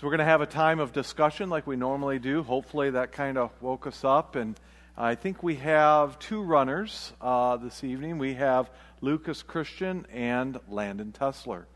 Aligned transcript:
So 0.00 0.06
we're 0.06 0.12
going 0.12 0.26
to 0.26 0.32
have 0.32 0.40
a 0.40 0.46
time 0.46 0.80
of 0.80 0.94
discussion 0.94 1.50
like 1.50 1.66
we 1.66 1.76
normally 1.76 2.18
do. 2.18 2.42
Hopefully 2.42 2.88
that 2.88 3.12
kind 3.12 3.36
of 3.36 3.50
woke 3.60 3.86
us 3.86 4.02
up. 4.02 4.34
And 4.34 4.58
I 4.96 5.14
think 5.14 5.42
we 5.42 5.56
have 5.56 6.18
two 6.18 6.40
runners 6.40 7.12
uh, 7.20 7.58
this 7.58 7.84
evening. 7.84 8.16
We 8.16 8.32
have 8.32 8.70
Lucas 9.02 9.42
Christian 9.42 10.06
and 10.10 10.58
Landon 10.70 11.12
Tessler, 11.12 11.66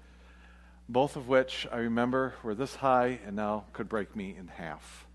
both 0.88 1.16
of 1.16 1.28
which 1.28 1.66
I 1.70 1.76
remember 1.76 2.32
were 2.42 2.54
this 2.54 2.74
high 2.74 3.20
and 3.26 3.36
now 3.36 3.66
could 3.74 3.90
break 3.90 4.16
me 4.16 4.34
in 4.38 4.48
half. 4.48 5.06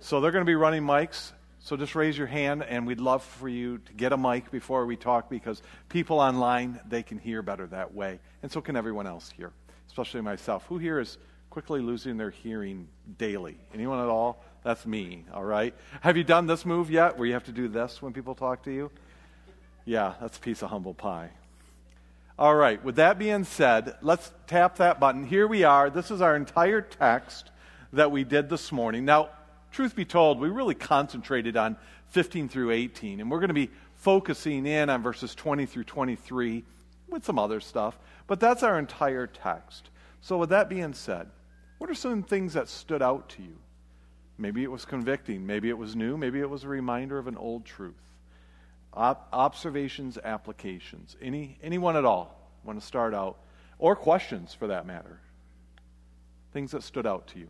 So 0.00 0.20
they're 0.20 0.30
going 0.30 0.44
to 0.44 0.46
be 0.46 0.56
running 0.56 0.82
mics. 0.82 1.32
So 1.60 1.74
just 1.74 1.94
raise 1.94 2.18
your 2.18 2.26
hand, 2.26 2.62
and 2.64 2.86
we'd 2.86 3.00
love 3.00 3.24
for 3.24 3.48
you 3.48 3.78
to 3.78 3.92
get 3.94 4.12
a 4.12 4.16
mic 4.18 4.50
before 4.50 4.84
we 4.84 4.96
talk 4.96 5.30
because 5.30 5.62
people 5.88 6.20
online, 6.20 6.80
they 6.86 7.02
can 7.02 7.16
hear 7.16 7.40
better 7.40 7.66
that 7.68 7.94
way. 7.94 8.20
And 8.42 8.52
so 8.52 8.60
can 8.60 8.76
everyone 8.76 9.06
else 9.06 9.32
here, 9.34 9.52
especially 9.88 10.20
myself. 10.20 10.66
Who 10.66 10.76
here 10.76 11.00
is 11.00 11.16
quickly 11.56 11.80
losing 11.80 12.18
their 12.18 12.28
hearing 12.28 12.86
daily. 13.16 13.56
Anyone 13.72 13.98
at 13.98 14.08
all? 14.08 14.44
That's 14.62 14.84
me, 14.84 15.24
all 15.32 15.42
right? 15.42 15.72
Have 16.02 16.18
you 16.18 16.22
done 16.22 16.46
this 16.46 16.66
move 16.66 16.90
yet 16.90 17.16
where 17.16 17.26
you 17.26 17.32
have 17.32 17.44
to 17.44 17.50
do 17.50 17.66
this 17.66 18.02
when 18.02 18.12
people 18.12 18.34
talk 18.34 18.64
to 18.64 18.70
you? 18.70 18.90
Yeah, 19.86 20.12
that's 20.20 20.36
a 20.36 20.40
piece 20.40 20.60
of 20.60 20.68
humble 20.68 20.92
pie. 20.92 21.30
All 22.38 22.54
right, 22.54 22.84
with 22.84 22.96
that 22.96 23.18
being 23.18 23.44
said, 23.44 23.96
let's 24.02 24.30
tap 24.46 24.76
that 24.76 25.00
button. 25.00 25.24
Here 25.24 25.46
we 25.46 25.64
are. 25.64 25.88
This 25.88 26.10
is 26.10 26.20
our 26.20 26.36
entire 26.36 26.82
text 26.82 27.50
that 27.94 28.10
we 28.10 28.22
did 28.22 28.50
this 28.50 28.70
morning. 28.70 29.06
Now, 29.06 29.30
truth 29.72 29.96
be 29.96 30.04
told, 30.04 30.38
we 30.38 30.50
really 30.50 30.74
concentrated 30.74 31.56
on 31.56 31.78
15 32.10 32.50
through 32.50 32.72
18, 32.72 33.18
and 33.18 33.30
we're 33.30 33.40
going 33.40 33.48
to 33.48 33.54
be 33.54 33.70
focusing 33.94 34.66
in 34.66 34.90
on 34.90 35.02
verses 35.02 35.34
20 35.34 35.64
through 35.64 35.84
23 35.84 36.64
with 37.08 37.24
some 37.24 37.38
other 37.38 37.60
stuff, 37.60 37.98
but 38.26 38.40
that's 38.40 38.62
our 38.62 38.78
entire 38.78 39.26
text. 39.26 39.88
So, 40.20 40.36
with 40.36 40.50
that 40.50 40.68
being 40.68 40.92
said, 40.92 41.30
what 41.78 41.90
are 41.90 41.94
some 41.94 42.22
things 42.22 42.54
that 42.54 42.68
stood 42.68 43.02
out 43.02 43.28
to 43.30 43.42
you? 43.42 43.56
Maybe 44.38 44.62
it 44.62 44.70
was 44.70 44.84
convicting, 44.84 45.46
maybe 45.46 45.68
it 45.68 45.78
was 45.78 45.96
new, 45.96 46.16
maybe 46.16 46.40
it 46.40 46.50
was 46.50 46.64
a 46.64 46.68
reminder 46.68 47.18
of 47.18 47.26
an 47.26 47.36
old 47.36 47.64
truth. 47.64 47.94
Ob- 48.94 49.26
observations, 49.32 50.18
applications. 50.22 51.16
Any 51.20 51.58
anyone 51.62 51.96
at 51.96 52.04
all 52.04 52.50
want 52.64 52.80
to 52.80 52.86
start 52.86 53.14
out 53.14 53.38
or 53.78 53.96
questions 53.96 54.54
for 54.54 54.66
that 54.68 54.86
matter? 54.86 55.20
Things 56.52 56.70
that 56.72 56.82
stood 56.82 57.06
out 57.06 57.26
to 57.28 57.38
you. 57.38 57.48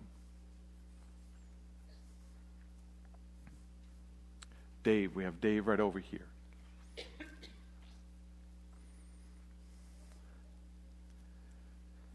Dave, 4.83 5.17
we 5.17 5.25
have 5.25 5.41
Dave 5.41 5.67
right 5.67 5.81
over 5.81 5.99
here. 5.99 6.27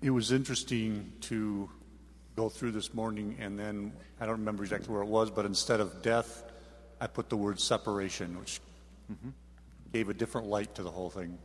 It 0.02 0.10
was 0.10 0.32
interesting 0.32 1.12
to 1.22 1.70
go 2.42 2.50
through 2.50 2.72
this 2.72 2.92
morning, 2.96 3.38
and 3.40 3.58
then 3.58 3.94
I 4.20 4.26
don't 4.26 4.40
remember 4.40 4.64
exactly 4.64 4.92
where 4.92 5.04
it 5.04 5.08
was, 5.08 5.30
but 5.30 5.46
instead 5.46 5.80
of 5.80 6.02
death, 6.02 6.44
I 7.00 7.06
put 7.06 7.30
the 7.30 7.38
word 7.38 7.60
separation, 7.60 8.40
which 8.40 8.60
mm-hmm. 9.12 9.30
gave 9.94 10.10
a 10.10 10.14
different 10.16 10.48
light 10.48 10.74
to 10.74 10.82
the 10.82 10.90
whole 10.90 11.12
thing. 11.12 11.38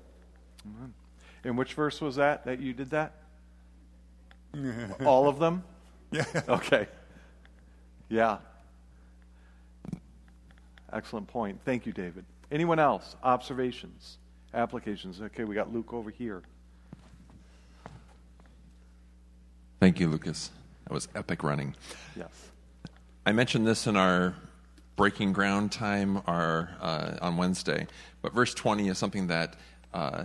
Mm-hmm. 0.67 1.49
In 1.49 1.57
which 1.57 1.75
verse 1.75 2.01
was 2.01 2.17
that 2.17 2.47
that 2.47 2.61
you 2.61 2.73
did 2.73 2.89
that? 2.91 3.13
All 5.05 5.29
of 5.29 5.39
them? 5.39 5.63
Yeah. 6.13 6.25
Okay. 6.49 6.87
Yeah. 8.09 8.39
Excellent 10.95 11.27
point. 11.27 11.61
Thank 11.67 11.85
you, 11.85 11.93
David. 11.93 12.25
Anyone 12.51 12.79
else? 12.79 13.17
Observations, 13.23 14.17
applications? 14.55 15.21
Okay, 15.21 15.45
we 15.45 15.55
got 15.55 15.75
Luke 15.75 15.93
over 15.93 16.09
here. 16.09 16.41
Thank 19.79 20.01
you, 20.01 20.09
Lucas. 20.09 20.51
That 20.87 20.95
was 20.95 21.09
epic 21.15 21.43
running. 21.43 21.75
Yes. 22.17 22.31
I 23.25 23.33
mentioned 23.33 23.67
this 23.67 23.87
in 23.87 23.97
our 23.97 24.35
breaking 24.95 25.33
ground 25.33 25.73
time 25.73 26.23
our, 26.27 26.71
uh, 26.81 27.17
on 27.21 27.37
Wednesday, 27.37 27.87
but 28.23 28.33
verse 28.33 28.55
20 28.55 28.89
is 28.89 28.97
something 28.97 29.27
that 29.27 29.57
uh, 29.93 30.25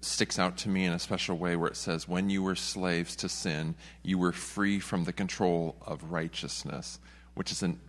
sticks 0.00 0.38
out 0.38 0.56
to 0.58 0.68
me 0.68 0.84
in 0.84 0.92
a 0.92 0.98
special 0.98 1.36
way 1.36 1.56
where 1.56 1.68
it 1.68 1.76
says, 1.76 2.08
When 2.08 2.30
you 2.30 2.42
were 2.42 2.54
slaves 2.54 3.16
to 3.16 3.28
sin, 3.28 3.74
you 4.02 4.18
were 4.18 4.32
free 4.32 4.78
from 4.78 5.04
the 5.04 5.12
control 5.12 5.76
of 5.84 6.12
righteousness, 6.12 7.00
which 7.34 7.50
is 7.50 7.62
an 7.62 7.80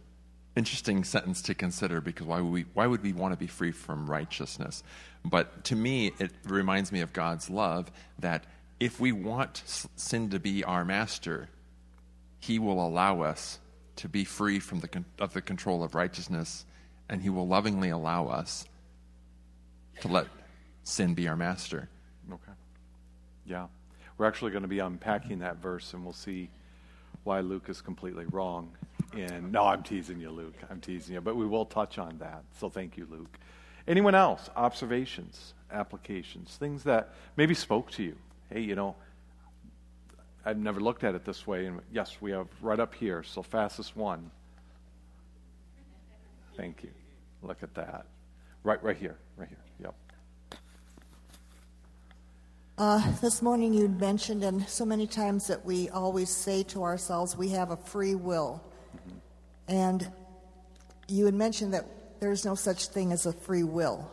interesting 0.56 1.04
sentence 1.04 1.42
to 1.44 1.54
consider 1.54 2.02
because 2.02 2.26
why 2.26 2.42
would 2.42 2.52
we, 2.52 2.66
why 2.74 2.88
would 2.88 3.04
we 3.04 3.14
want 3.14 3.34
to 3.34 3.38
be 3.38 3.48
free 3.48 3.72
from 3.72 4.10
righteousness? 4.10 4.84
But 5.24 5.64
to 5.66 5.76
me, 5.76 6.12
it 6.20 6.32
reminds 6.44 6.92
me 6.92 7.02
of 7.02 7.14
God's 7.14 7.50
love 7.50 7.92
that 8.20 8.46
if 8.82 9.00
we 9.00 9.12
want 9.12 9.62
sin 9.96 10.32
to 10.32 10.40
be 10.40 10.64
our 10.64 10.84
master, 10.84 11.48
he 12.40 12.58
will 12.58 12.84
allow 12.84 13.22
us 13.22 13.60
to 13.98 14.10
be 14.10 14.26
free 14.26 14.60
from 14.60 14.80
the, 14.80 15.04
of 15.20 15.34
the 15.34 15.42
control 15.42 15.84
of 15.84 15.94
righteousness, 15.94 16.66
and 17.08 17.22
he 17.22 17.30
will 17.30 17.48
lovingly 17.48 17.90
allow 17.90 18.26
us 18.26 18.66
to 20.00 20.08
let 20.08 20.26
sin 20.84 21.14
be 21.14 21.28
our 21.28 21.36
master. 21.36 21.90
Okay. 22.28 22.52
Yeah. 23.46 23.68
We're 24.18 24.26
actually 24.26 24.50
going 24.50 24.64
to 24.64 24.68
be 24.68 24.80
unpacking 24.80 25.38
that 25.40 25.58
verse, 25.58 25.94
and 25.94 26.04
we'll 26.04 26.12
see 26.12 26.50
why 27.24 27.42
Luke 27.42 27.70
is 27.70 27.82
completely 27.82 28.26
wrong. 28.32 28.72
And 29.14 29.52
no, 29.52 29.64
I'm 29.66 29.84
teasing 29.84 30.20
you, 30.20 30.32
Luke. 30.32 30.56
I'm 30.72 30.82
teasing 30.82 31.14
you, 31.14 31.22
but 31.22 31.36
we 31.36 31.46
will 31.46 31.66
touch 31.66 32.00
on 32.00 32.18
that. 32.18 32.46
So 32.60 32.68
thank 32.68 32.98
you, 32.98 33.08
Luke. 33.12 33.38
Anyone 33.88 34.16
else? 34.16 34.50
Observations, 34.56 35.54
applications, 35.72 36.56
things 36.56 36.84
that 36.86 37.14
maybe 37.38 37.54
spoke 37.54 37.92
to 37.92 38.04
you 38.04 38.16
hey, 38.52 38.62
you 38.62 38.76
know, 38.76 38.96
I've 40.46 40.58
never 40.58 40.80
looked 40.80 41.04
at 41.04 41.16
it 41.16 41.24
this 41.26 41.46
way. 41.46 41.66
And 41.66 41.82
yes, 41.92 42.18
we 42.20 42.32
have 42.32 42.48
right 42.62 42.80
up 42.80 42.94
here, 42.94 43.24
so 43.24 43.42
fastest 43.42 43.96
one. 43.96 44.32
Thank 46.58 46.84
you. 46.84 46.92
Look 47.42 47.64
at 47.64 47.74
that. 47.76 48.06
Right, 48.64 48.82
right 48.84 48.98
here, 48.98 49.18
right 49.38 49.50
here. 49.50 49.58
Yep. 49.82 49.96
Uh, 52.78 53.12
this 53.22 53.42
morning 53.42 53.74
you 53.74 53.88
mentioned, 53.88 54.44
and 54.44 54.68
so 54.68 54.86
many 54.86 55.08
times 55.08 55.48
that 55.48 55.64
we 55.64 55.90
always 55.90 56.30
say 56.30 56.64
to 56.64 56.84
ourselves, 56.84 57.36
we 57.36 57.50
have 57.50 57.72
a 57.72 57.78
free 57.78 58.16
will. 58.16 58.64
Mm-hmm. 58.96 59.18
And 59.68 60.12
you 61.08 61.26
had 61.26 61.36
mentioned 61.36 61.74
that 61.74 61.86
there's 62.20 62.46
no 62.46 62.56
such 62.56 62.88
thing 62.88 63.12
as 63.12 63.26
a 63.26 63.34
free 63.34 63.64
will. 63.64 64.10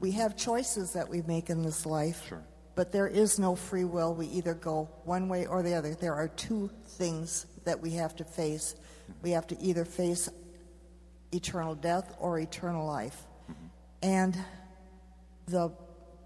We 0.00 0.12
have 0.12 0.36
choices 0.36 0.92
that 0.92 1.08
we 1.08 1.22
make 1.22 1.50
in 1.50 1.62
this 1.62 1.86
life. 1.86 2.26
Sure. 2.28 2.42
But 2.74 2.92
there 2.92 3.08
is 3.08 3.38
no 3.38 3.54
free 3.54 3.84
will. 3.84 4.14
We 4.14 4.26
either 4.28 4.54
go 4.54 4.88
one 5.04 5.28
way 5.28 5.46
or 5.46 5.62
the 5.62 5.74
other. 5.74 5.94
There 5.94 6.14
are 6.14 6.28
two 6.28 6.70
things 6.86 7.46
that 7.64 7.80
we 7.80 7.92
have 7.92 8.16
to 8.16 8.24
face. 8.24 8.74
We 9.22 9.30
have 9.32 9.46
to 9.48 9.60
either 9.60 9.84
face 9.84 10.28
eternal 11.32 11.74
death 11.74 12.14
or 12.18 12.38
eternal 12.38 12.86
life. 12.86 13.16
And 14.02 14.36
the 15.46 15.70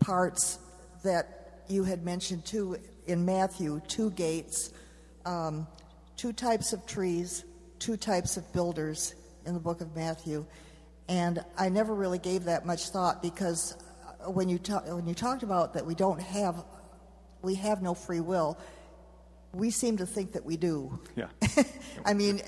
parts 0.01 0.59
that 1.03 1.63
you 1.69 1.85
had 1.85 2.05
mentioned 2.05 2.45
too 2.45 2.79
in 3.07 3.25
Matthew 3.25 3.81
two 3.89 4.11
gates, 4.13 4.73
um, 5.25 5.67
two 6.17 6.33
types 6.33 6.73
of 6.73 6.87
trees, 6.87 7.45
two 7.79 7.97
types 7.97 8.37
of 8.37 8.53
builders 8.53 9.15
in 9.45 9.55
the 9.55 9.61
book 9.61 9.81
of 9.81 9.95
Matthew. 9.95 10.47
And 11.09 11.45
I 11.57 11.69
never 11.69 11.95
really 11.95 12.19
gave 12.19 12.45
that 12.45 12.67
much 12.67 12.89
thought 12.89 13.23
because 13.23 13.77
when 14.27 14.49
you 14.49 14.59
ta- 14.59 14.83
when 14.87 15.07
you 15.07 15.15
talked 15.15 15.43
about 15.43 15.75
that 15.75 15.87
we 15.87 15.95
don't 15.95 16.21
have 16.21 16.65
we 17.43 17.55
have 17.55 17.83
no 17.83 17.95
free 17.95 18.21
will, 18.21 18.59
we 19.53 19.71
seem 19.71 19.97
to 19.99 20.07
think 20.07 20.33
that 20.33 20.45
we 20.45 20.57
do. 20.57 20.99
Yeah. 21.15 21.29
I 22.05 22.15
mean, 22.15 22.43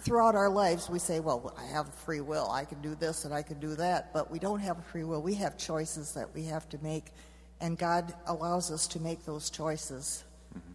throughout 0.00 0.34
our 0.34 0.50
lives, 0.50 0.90
we 0.90 0.98
say, 0.98 1.20
"Well, 1.20 1.54
I 1.58 1.64
have 1.66 1.92
free 1.94 2.20
will. 2.20 2.50
I 2.50 2.64
can 2.64 2.80
do 2.82 2.94
this 2.94 3.24
and 3.24 3.32
I 3.32 3.42
can 3.42 3.58
do 3.58 3.74
that," 3.76 4.12
but 4.12 4.30
we 4.30 4.38
don't 4.38 4.60
have 4.60 4.84
free 4.86 5.04
will. 5.04 5.22
We 5.22 5.34
have 5.34 5.56
choices 5.56 6.12
that 6.14 6.34
we 6.34 6.44
have 6.44 6.68
to 6.70 6.78
make, 6.82 7.06
and 7.60 7.78
God 7.78 8.12
allows 8.26 8.70
us 8.70 8.86
to 8.88 9.00
make 9.00 9.24
those 9.24 9.50
choices, 9.50 10.24
mm-hmm. 10.56 10.72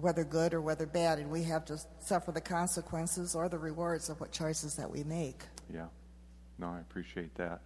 whether 0.00 0.24
good 0.24 0.54
or 0.54 0.60
whether 0.60 0.86
bad, 0.86 1.18
and 1.18 1.30
we 1.30 1.44
have 1.44 1.64
to 1.66 1.78
suffer 2.00 2.32
the 2.32 2.40
consequences 2.40 3.34
or 3.34 3.48
the 3.48 3.58
rewards 3.58 4.08
of 4.08 4.20
what 4.20 4.32
choices 4.32 4.76
that 4.76 4.90
we 4.90 5.04
make. 5.04 5.42
Yeah. 5.72 5.86
No, 6.58 6.68
I 6.68 6.80
appreciate 6.80 7.34
that. 7.36 7.60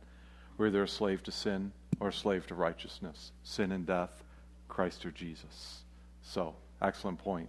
We're 0.56 0.69
either 0.69 0.85
a 0.85 0.89
slave 0.89 1.23
to 1.25 1.33
sin 1.33 1.73
or 2.01 2.09
a 2.09 2.12
slave 2.12 2.47
to 2.49 2.55
righteousness, 2.55 3.33
sin 3.43 3.73
and 3.73 3.87
death, 3.87 4.23
Christ 4.69 5.05
or 5.05 5.11
Jesus. 5.11 5.83
So, 6.23 6.55
excellent 6.81 7.19
point. 7.19 7.49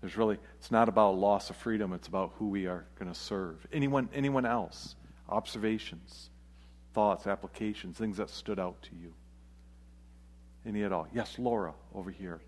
There's 0.00 0.16
really, 0.16 0.38
it's 0.58 0.70
not 0.70 0.88
about 0.88 1.16
loss 1.16 1.50
of 1.50 1.56
freedom, 1.56 1.92
it's 1.92 2.08
about 2.08 2.32
who 2.38 2.48
we 2.48 2.66
are 2.66 2.84
going 2.98 3.12
to 3.12 3.18
serve. 3.18 3.66
Anyone, 3.72 4.08
anyone 4.14 4.46
else? 4.46 4.94
Observations, 5.28 6.30
thoughts, 6.94 7.26
applications, 7.26 7.96
things 7.96 8.18
that 8.18 8.30
stood 8.30 8.58
out 8.58 8.80
to 8.82 8.90
you? 9.00 9.12
Any 10.66 10.82
at 10.82 10.92
all? 10.92 11.08
Yes, 11.14 11.38
Laura, 11.38 11.74
over 11.94 12.10
here. 12.10 12.40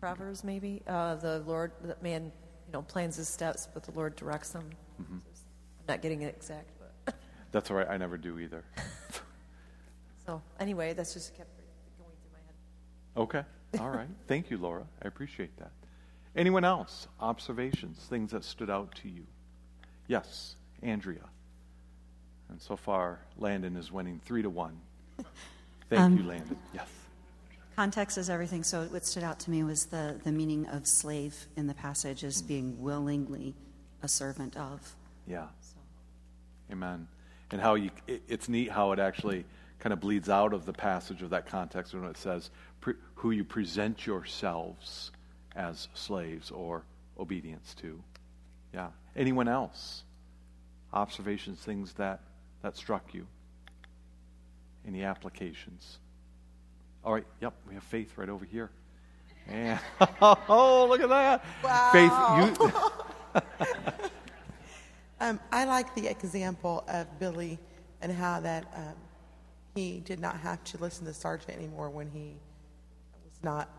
Proverbs, 0.00 0.42
maybe. 0.42 0.82
Uh, 0.86 1.14
the 1.14 1.40
Lord, 1.46 1.72
the 1.82 1.96
man, 2.02 2.24
you 2.24 2.72
know, 2.72 2.82
plans 2.82 3.16
his 3.16 3.28
steps, 3.28 3.68
but 3.72 3.84
the 3.84 3.92
Lord 3.92 4.16
directs 4.16 4.50
them. 4.50 4.68
Mm-hmm 5.00 5.18
not 5.88 6.02
getting 6.02 6.22
it 6.22 6.34
exact, 6.34 6.70
but. 6.78 7.14
That's 7.50 7.70
all 7.70 7.76
right. 7.76 7.88
I 7.88 7.96
never 7.98 8.16
do 8.16 8.38
either. 8.38 8.64
so 10.26 10.40
anyway, 10.58 10.92
that's 10.94 11.14
just 11.14 11.36
kept 11.36 11.50
going 11.98 12.10
through 12.22 12.32
my 12.32 12.38
head. 12.46 13.44
Okay. 13.76 13.82
All 13.82 13.90
right. 13.90 14.08
Thank 14.26 14.50
you, 14.50 14.58
Laura. 14.58 14.84
I 15.02 15.08
appreciate 15.08 15.56
that. 15.58 15.72
Anyone 16.34 16.64
else? 16.64 17.08
Observations, 17.20 17.98
things 18.08 18.30
that 18.30 18.44
stood 18.44 18.70
out 18.70 18.94
to 19.02 19.08
you? 19.08 19.24
Yes, 20.06 20.56
Andrea. 20.82 21.28
And 22.48 22.60
so 22.60 22.76
far, 22.76 23.20
Landon 23.38 23.76
is 23.76 23.92
winning 23.92 24.20
three 24.24 24.42
to 24.42 24.50
one. 24.50 24.78
Thank 25.90 26.00
Um, 26.00 26.16
you, 26.16 26.24
Landon. 26.24 26.58
Yes. 26.74 26.88
Context 27.76 28.18
is 28.18 28.28
everything. 28.30 28.62
So 28.64 28.84
what 28.84 29.04
stood 29.04 29.22
out 29.22 29.38
to 29.40 29.50
me 29.50 29.62
was 29.62 29.86
the, 29.86 30.20
the 30.24 30.32
meaning 30.32 30.66
of 30.68 30.86
slave 30.86 31.46
in 31.56 31.66
the 31.66 31.74
passage 31.74 32.24
as 32.24 32.40
being 32.42 32.80
willingly 32.82 33.54
a 34.02 34.08
servant 34.08 34.56
of. 34.56 34.94
Yeah. 35.26 35.46
Amen. 36.72 37.06
And 37.50 37.60
how 37.60 37.74
you, 37.74 37.90
it, 38.06 38.22
it's 38.28 38.48
neat 38.48 38.70
how 38.70 38.92
it 38.92 38.98
actually 38.98 39.44
kind 39.78 39.92
of 39.92 40.00
bleeds 40.00 40.28
out 40.28 40.54
of 40.54 40.64
the 40.64 40.72
passage 40.72 41.22
of 41.22 41.30
that 41.30 41.46
context 41.46 41.92
when 41.92 42.04
it 42.04 42.16
says, 42.16 42.50
pre, 42.80 42.94
who 43.16 43.30
you 43.30 43.44
present 43.44 44.06
yourselves 44.06 45.10
as 45.54 45.88
slaves 45.92 46.50
or 46.50 46.82
obedience 47.18 47.74
to. 47.74 48.02
Yeah. 48.72 48.88
Anyone 49.14 49.48
else? 49.48 50.04
Observations, 50.92 51.58
things 51.58 51.92
that, 51.94 52.20
that 52.62 52.76
struck 52.76 53.12
you? 53.12 53.26
Any 54.86 55.04
applications? 55.04 55.98
All 57.04 57.12
right. 57.12 57.26
Yep. 57.40 57.52
We 57.68 57.74
have 57.74 57.82
faith 57.84 58.16
right 58.16 58.28
over 58.28 58.44
here. 58.44 58.70
And, 59.48 59.78
oh, 60.20 60.86
look 60.88 61.00
at 61.00 61.08
that. 61.08 61.44
Faith, 61.92 62.70
you. 63.92 64.08
Um, 65.22 65.38
I 65.52 65.66
like 65.66 65.94
the 65.94 66.08
example 66.08 66.82
of 66.88 67.06
Billy 67.20 67.56
and 68.00 68.10
how 68.10 68.40
that 68.40 68.66
um, 68.74 68.94
he 69.72 70.00
did 70.00 70.18
not 70.18 70.36
have 70.40 70.64
to 70.64 70.78
listen 70.78 71.06
to 71.06 71.14
Sergeant 71.14 71.56
anymore 71.56 71.90
when 71.90 72.10
he 72.10 72.34
was 73.24 73.44
not 73.44 73.70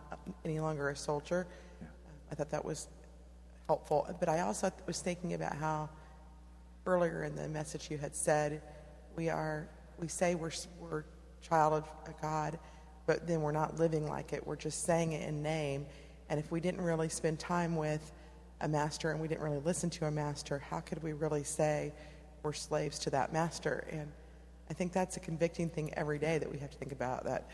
any 0.45 0.62
longer 0.62 0.88
a 0.88 0.95
soldier. 0.95 1.45
Um, 1.81 1.88
I 2.31 2.36
thought 2.36 2.50
that 2.51 2.63
was 2.63 2.88
helpful. 3.68 4.07
But 4.22 4.30
I 4.30 4.40
also 4.40 4.72
was 4.88 5.01
thinking 5.01 5.34
about 5.34 5.54
how 5.54 5.90
earlier 6.86 7.25
in 7.25 7.36
the 7.36 7.50
message 7.50 7.92
you 7.92 7.98
had 7.98 8.16
said 8.16 8.62
we 9.18 9.30
are 9.30 9.68
we 10.00 10.07
say 10.07 10.36
we're 10.36 10.51
we're 10.80 11.04
child 11.42 11.74
of 11.74 11.89
a 12.07 12.22
God, 12.22 12.57
but 13.06 13.28
then 13.28 13.42
we're 13.42 13.51
not 13.51 13.78
living 13.78 14.07
like 14.07 14.31
it. 14.31 14.48
We're 14.48 14.56
just 14.56 14.86
saying 14.86 15.12
it 15.12 15.28
in 15.28 15.44
name. 15.44 15.88
And 16.30 16.39
if 16.39 16.54
we 16.54 16.62
didn't 16.62 16.80
really 16.80 17.10
spend 17.10 17.38
time 17.38 17.75
with 17.75 18.13
a 18.63 18.68
master 18.68 19.12
and 19.12 19.19
we 19.19 19.27
didn't 19.27 19.44
really 19.44 19.60
listen 19.60 19.89
to 19.92 20.06
a 20.06 20.12
master, 20.12 20.57
how 20.57 20.80
could 20.80 21.04
we 21.04 21.13
really 21.13 21.44
say 21.44 21.94
we're 22.42 22.54
slaves 22.54 22.98
to 23.00 23.10
that 23.12 23.31
master? 23.31 23.86
And 23.92 24.12
I 24.69 24.74
think 24.74 24.94
that's 24.94 25.18
a 25.18 25.19
convicting 25.19 25.69
thing 25.69 25.94
every 25.94 26.18
day 26.18 26.38
that 26.39 26.51
we 26.51 26.57
have 26.60 26.71
to 26.71 26.77
think 26.77 26.94
about 26.94 27.25
that 27.25 27.50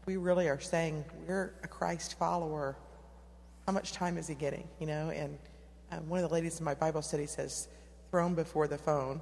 if 0.00 0.06
we 0.06 0.16
really 0.16 0.48
are 0.48 0.60
saying 0.60 1.04
we're 1.28 1.54
a 1.62 1.68
Christ 1.68 2.18
follower, 2.18 2.76
how 3.66 3.72
much 3.72 3.92
time 3.92 4.18
is 4.18 4.26
he 4.26 4.34
getting? 4.34 4.66
You 4.80 4.86
know, 4.86 5.10
and 5.10 5.38
um, 5.92 6.08
one 6.08 6.22
of 6.22 6.28
the 6.28 6.34
ladies 6.34 6.58
in 6.58 6.64
my 6.64 6.74
Bible 6.74 7.02
study 7.02 7.26
says, 7.26 7.68
throne 8.10 8.34
before 8.34 8.66
the 8.66 8.78
phone. 8.78 9.20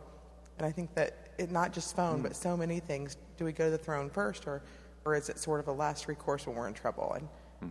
And 0.58 0.66
I 0.66 0.70
think 0.70 0.94
that 0.94 1.28
it, 1.38 1.50
not 1.50 1.72
just 1.72 1.96
phone, 1.96 2.22
but 2.22 2.36
so 2.36 2.56
many 2.56 2.78
things. 2.78 3.16
Do 3.36 3.44
we 3.44 3.52
go 3.52 3.66
to 3.66 3.70
the 3.70 3.78
throne 3.78 4.10
first, 4.10 4.46
or, 4.46 4.62
or 5.04 5.14
is 5.14 5.28
it 5.28 5.38
sort 5.38 5.60
of 5.60 5.68
a 5.68 5.72
last 5.72 6.08
recourse 6.08 6.46
when 6.46 6.54
we're 6.54 6.68
in 6.68 6.74
trouble? 6.74 7.16
And 7.16 7.28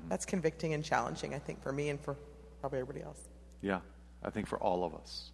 that's 0.09 0.25
convicting 0.25 0.73
and 0.73 0.83
challenging, 0.83 1.33
I 1.33 1.39
think, 1.39 1.61
for 1.61 1.71
me 1.71 1.89
and 1.89 1.99
for 1.99 2.15
probably 2.59 2.79
everybody 2.79 3.03
else. 3.03 3.27
Yeah, 3.61 3.79
I 4.23 4.29
think 4.29 4.47
for 4.47 4.57
all 4.59 4.83
of 4.83 4.93
us. 4.95 5.31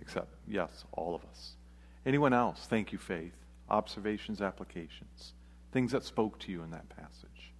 Except, 0.00 0.28
yes, 0.48 0.84
all 0.92 1.14
of 1.14 1.24
us. 1.24 1.52
Anyone 2.06 2.32
else? 2.32 2.66
Thank 2.68 2.92
you, 2.92 2.98
Faith. 2.98 3.34
Observations, 3.68 4.40
applications, 4.40 5.34
things 5.72 5.92
that 5.92 6.04
spoke 6.04 6.38
to 6.40 6.50
you 6.50 6.62
in 6.62 6.70
that 6.70 6.88
passage. 6.88 7.52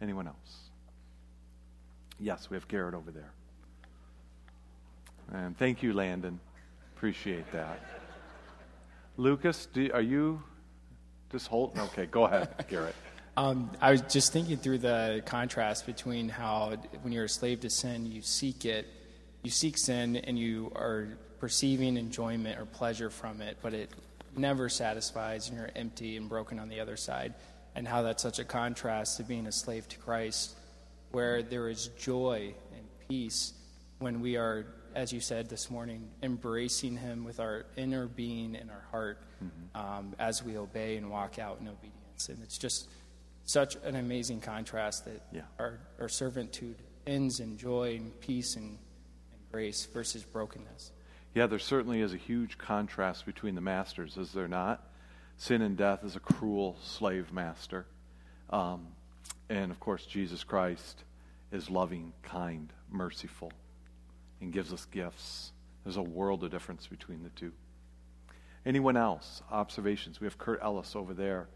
Anyone 0.00 0.26
else? 0.26 0.70
Yes, 2.18 2.48
we 2.48 2.56
have 2.56 2.66
Garrett 2.68 2.94
over 2.94 3.10
there. 3.10 3.32
And 5.32 5.56
thank 5.58 5.82
you, 5.82 5.92
Landon. 5.92 6.40
Appreciate 6.96 7.50
that. 7.52 7.80
Lucas, 9.18 9.66
do, 9.66 9.90
are 9.92 10.00
you 10.00 10.42
just 11.30 11.48
holding? 11.48 11.80
Okay, 11.80 12.06
go 12.06 12.24
ahead, 12.24 12.64
Garrett. 12.68 12.94
Um, 13.38 13.70
I 13.82 13.90
was 13.90 14.00
just 14.00 14.32
thinking 14.32 14.56
through 14.56 14.78
the 14.78 15.22
contrast 15.26 15.84
between 15.84 16.30
how 16.30 16.74
when 17.02 17.12
you're 17.12 17.24
a 17.24 17.28
slave 17.28 17.60
to 17.60 17.70
sin, 17.70 18.06
you 18.06 18.22
seek 18.22 18.64
it, 18.64 18.86
you 19.42 19.50
seek 19.50 19.76
sin, 19.76 20.16
and 20.16 20.38
you 20.38 20.72
are 20.74 21.08
perceiving 21.38 21.98
enjoyment 21.98 22.58
or 22.58 22.64
pleasure 22.64 23.10
from 23.10 23.42
it, 23.42 23.58
but 23.60 23.74
it 23.74 23.90
never 24.38 24.70
satisfies, 24.70 25.50
and 25.50 25.58
you're 25.58 25.70
empty 25.76 26.16
and 26.16 26.30
broken 26.30 26.58
on 26.58 26.70
the 26.70 26.80
other 26.80 26.96
side. 26.96 27.34
And 27.74 27.86
how 27.86 28.00
that's 28.00 28.22
such 28.22 28.38
a 28.38 28.44
contrast 28.44 29.18
to 29.18 29.22
being 29.22 29.46
a 29.46 29.52
slave 29.52 29.86
to 29.88 29.98
Christ, 29.98 30.56
where 31.10 31.42
there 31.42 31.68
is 31.68 31.88
joy 31.98 32.54
and 32.74 32.86
peace 33.06 33.52
when 33.98 34.22
we 34.22 34.38
are, 34.38 34.64
as 34.94 35.12
you 35.12 35.20
said 35.20 35.50
this 35.50 35.70
morning, 35.70 36.08
embracing 36.22 36.96
Him 36.96 37.22
with 37.22 37.38
our 37.38 37.66
inner 37.76 38.06
being 38.06 38.56
and 38.56 38.70
our 38.70 38.84
heart 38.90 39.18
um, 39.74 40.14
as 40.18 40.42
we 40.42 40.56
obey 40.56 40.96
and 40.96 41.10
walk 41.10 41.38
out 41.38 41.58
in 41.60 41.68
obedience. 41.68 42.30
And 42.30 42.42
it's 42.42 42.56
just 42.56 42.88
such 43.46 43.76
an 43.84 43.96
amazing 43.96 44.40
contrast 44.40 45.04
that 45.06 45.22
Yeah. 45.32 45.42
our, 45.58 45.78
our 46.00 46.08
servitude 46.08 46.76
ends 47.06 47.40
in 47.40 47.56
joy 47.56 47.96
and 47.96 48.20
peace 48.20 48.56
and, 48.56 48.70
and 49.32 49.40
grace 49.50 49.86
versus 49.86 50.22
brokenness. 50.24 50.92
Yeah, 51.34 51.46
there 51.46 51.58
certainly 51.58 52.00
is 52.00 52.12
a 52.12 52.16
huge 52.18 52.58
contrast 52.58 53.24
between 53.24 53.54
the 53.54 53.60
masters, 53.60 54.16
is 54.16 54.32
there 54.32 54.48
not? 54.48 54.82
Sin 55.38 55.62
and 55.62 55.76
death 55.76 56.02
is 56.04 56.16
a 56.16 56.20
cruel 56.20 56.76
slave 56.82 57.32
master. 57.32 57.86
Um, 58.50 58.88
and 59.48 59.70
of 59.70 59.78
course, 59.78 60.04
Jesus 60.06 60.42
Christ 60.42 61.04
is 61.52 61.70
loving, 61.70 62.12
kind, 62.22 62.72
merciful, 62.90 63.52
and 64.40 64.52
gives 64.52 64.72
us 64.72 64.86
gifts. 64.86 65.52
There's 65.84 65.96
a 65.98 66.02
world 66.02 66.42
of 66.42 66.50
difference 66.50 66.86
between 66.88 67.22
the 67.22 67.28
two. 67.30 67.52
Anyone 68.64 68.96
else? 68.96 69.42
Observations? 69.52 70.20
We 70.20 70.26
have 70.26 70.38
Kurt 70.38 70.60
Ellis 70.62 70.96
over 70.96 71.14
there. 71.14 71.48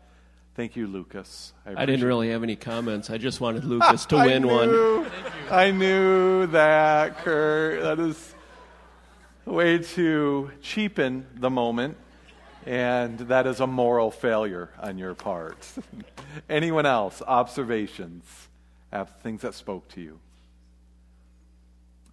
Thank 0.55 0.77
you, 0.77 0.87
Lucas. 0.87 1.53
I 1.65 1.87
didn't 1.87 2.05
really 2.05 2.31
have 2.31 2.43
any 2.43 2.57
comments. 2.57 3.09
I 3.09 3.19
just 3.19 3.41
wanted 3.41 3.65
Lucas 3.75 4.05
to 4.07 4.17
I 4.17 4.27
win 4.27 4.47
one. 4.47 5.11
I 5.51 5.71
knew 5.71 6.47
that, 6.49 7.19
Kurt. 7.19 7.83
That 7.83 8.01
is 8.01 8.35
a 9.47 9.53
way 9.53 9.79
to 9.79 10.51
cheapen 10.61 11.27
the 11.37 11.51
moment, 11.51 11.97
and 12.67 13.19
that 13.21 13.47
is 13.47 13.61
a 13.61 13.67
moral 13.67 14.11
failure 14.11 14.71
on 14.81 14.99
your 14.99 15.15
part. 15.15 15.67
Anyone 16.51 16.87
else? 16.87 17.23
Observations? 17.27 18.25
Have 18.93 19.21
things 19.23 19.43
that 19.43 19.55
spoke 19.55 19.89
to 19.91 20.01
you? 20.01 20.19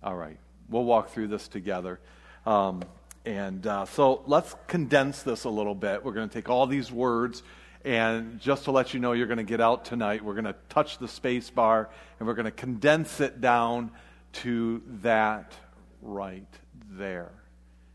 All 0.04 0.16
right. 0.16 0.38
We'll 0.70 0.84
walk 0.84 1.10
through 1.10 1.30
this 1.30 1.48
together. 1.48 2.00
Um, 2.46 2.84
and 3.26 3.66
uh, 3.68 3.86
so 3.86 4.24
let's 4.26 4.56
condense 4.68 5.24
this 5.24 5.44
a 5.44 5.50
little 5.50 5.76
bit. 5.76 6.06
We're 6.06 6.14
going 6.14 6.30
to 6.30 6.34
take 6.34 6.50
all 6.50 6.66
these 6.66 6.92
words, 6.92 7.44
and 7.88 8.38
just 8.42 8.66
to 8.66 8.72
let 8.72 8.94
you 8.94 9.00
know, 9.00 9.14
you're 9.14 9.28
going 9.28 9.38
to 9.38 9.44
get 9.44 9.62
out 9.62 9.86
tonight. 9.86 10.22
We're 10.22 10.34
going 10.34 10.44
to 10.44 10.56
touch 10.68 10.98
the 10.98 11.08
space 11.08 11.50
bar, 11.50 11.90
and 12.20 12.28
we're 12.28 12.34
going 12.34 12.44
to 12.44 12.52
condense 12.52 13.22
it 13.22 13.40
down 13.40 13.92
to 14.34 14.84
that 15.04 15.54
right 16.02 16.46
there. 16.92 17.32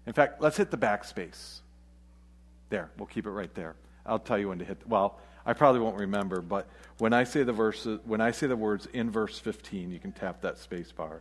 In 0.06 0.14
fact, 0.14 0.40
let's 0.40 0.56
hit 0.56 0.70
the 0.70 0.78
backspace. 0.78 1.60
There, 2.70 2.90
we'll 2.96 3.06
keep 3.06 3.26
it 3.26 3.32
right 3.32 3.54
there. 3.54 3.76
I'll 4.06 4.18
tell 4.18 4.38
you 4.38 4.48
when 4.48 4.60
to 4.60 4.64
hit. 4.64 4.78
Well, 4.88 5.20
I 5.44 5.52
probably 5.52 5.82
won't 5.82 5.98
remember, 5.98 6.40
but 6.40 6.68
when 6.96 7.12
I 7.12 7.24
say 7.24 7.42
the 7.42 7.52
verses, 7.52 8.00
when 8.06 8.22
I 8.22 8.30
say 8.30 8.46
the 8.46 8.56
words 8.56 8.88
in 8.94 9.10
verse 9.10 9.38
15, 9.40 9.90
you 9.90 9.98
can 9.98 10.12
tap 10.12 10.40
that 10.40 10.56
space 10.56 10.90
bar. 10.90 11.20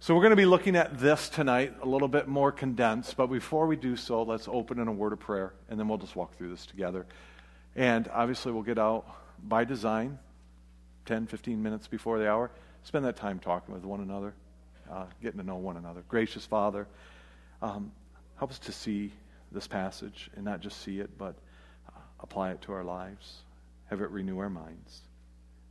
So 0.00 0.14
we're 0.14 0.20
going 0.20 0.32
to 0.32 0.36
be 0.36 0.44
looking 0.44 0.76
at 0.76 0.98
this 0.98 1.30
tonight, 1.30 1.74
a 1.82 1.88
little 1.88 2.06
bit 2.06 2.28
more 2.28 2.52
condensed. 2.52 3.16
But 3.16 3.28
before 3.28 3.66
we 3.66 3.76
do 3.76 3.96
so, 3.96 4.24
let's 4.24 4.46
open 4.46 4.78
in 4.78 4.88
a 4.88 4.92
word 4.92 5.14
of 5.14 5.20
prayer, 5.20 5.54
and 5.70 5.80
then 5.80 5.88
we'll 5.88 5.96
just 5.96 6.16
walk 6.16 6.36
through 6.36 6.50
this 6.50 6.66
together. 6.66 7.06
And 7.76 8.08
obviously, 8.12 8.52
we'll 8.52 8.62
get 8.62 8.78
out 8.78 9.06
by 9.42 9.64
design, 9.64 10.18
10, 11.06 11.26
15 11.26 11.62
minutes 11.62 11.86
before 11.86 12.18
the 12.18 12.28
hour. 12.28 12.50
Spend 12.82 13.04
that 13.04 13.16
time 13.16 13.38
talking 13.38 13.74
with 13.74 13.84
one 13.84 14.00
another, 14.00 14.34
uh, 14.90 15.04
getting 15.22 15.38
to 15.38 15.46
know 15.46 15.56
one 15.56 15.76
another. 15.76 16.02
Gracious 16.08 16.44
Father, 16.44 16.86
um, 17.62 17.92
help 18.36 18.50
us 18.50 18.58
to 18.60 18.72
see 18.72 19.12
this 19.52 19.66
passage 19.66 20.30
and 20.36 20.44
not 20.44 20.60
just 20.60 20.80
see 20.82 21.00
it, 21.00 21.16
but 21.18 21.34
uh, 21.88 22.00
apply 22.20 22.52
it 22.52 22.62
to 22.62 22.72
our 22.72 22.84
lives. 22.84 23.42
Have 23.86 24.00
it 24.00 24.10
renew 24.10 24.38
our 24.38 24.50
minds. 24.50 25.02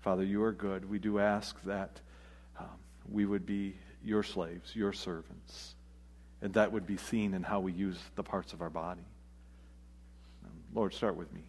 Father, 0.02 0.24
you 0.24 0.44
are 0.44 0.52
good. 0.52 0.90
We 0.90 1.00
do 1.00 1.20
ask 1.20 1.62
that 1.64 2.00
um, 2.60 2.68
we 3.12 3.26
would 3.26 3.46
be 3.46 3.76
your 4.04 4.24
slaves, 4.24 4.76
your 4.76 4.94
servants, 4.94 5.76
and 6.42 6.54
that 6.54 6.72
would 6.72 6.88
be 6.88 6.98
seen 6.98 7.34
in 7.34 7.44
how 7.44 7.60
we 7.60 7.72
use 7.74 7.98
the 8.16 8.24
parts 8.24 8.54
of 8.54 8.62
our 8.62 8.70
body. 8.70 9.06
Um, 10.46 10.52
Lord, 10.74 10.94
start 10.94 11.16
with 11.16 11.32
me. 11.34 11.42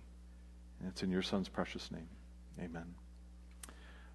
And 0.81 0.89
it's 0.89 1.03
in 1.03 1.11
your 1.11 1.23
Son's 1.23 1.49
precious 1.49 1.91
name. 1.91 2.09
Amen. 2.61 2.95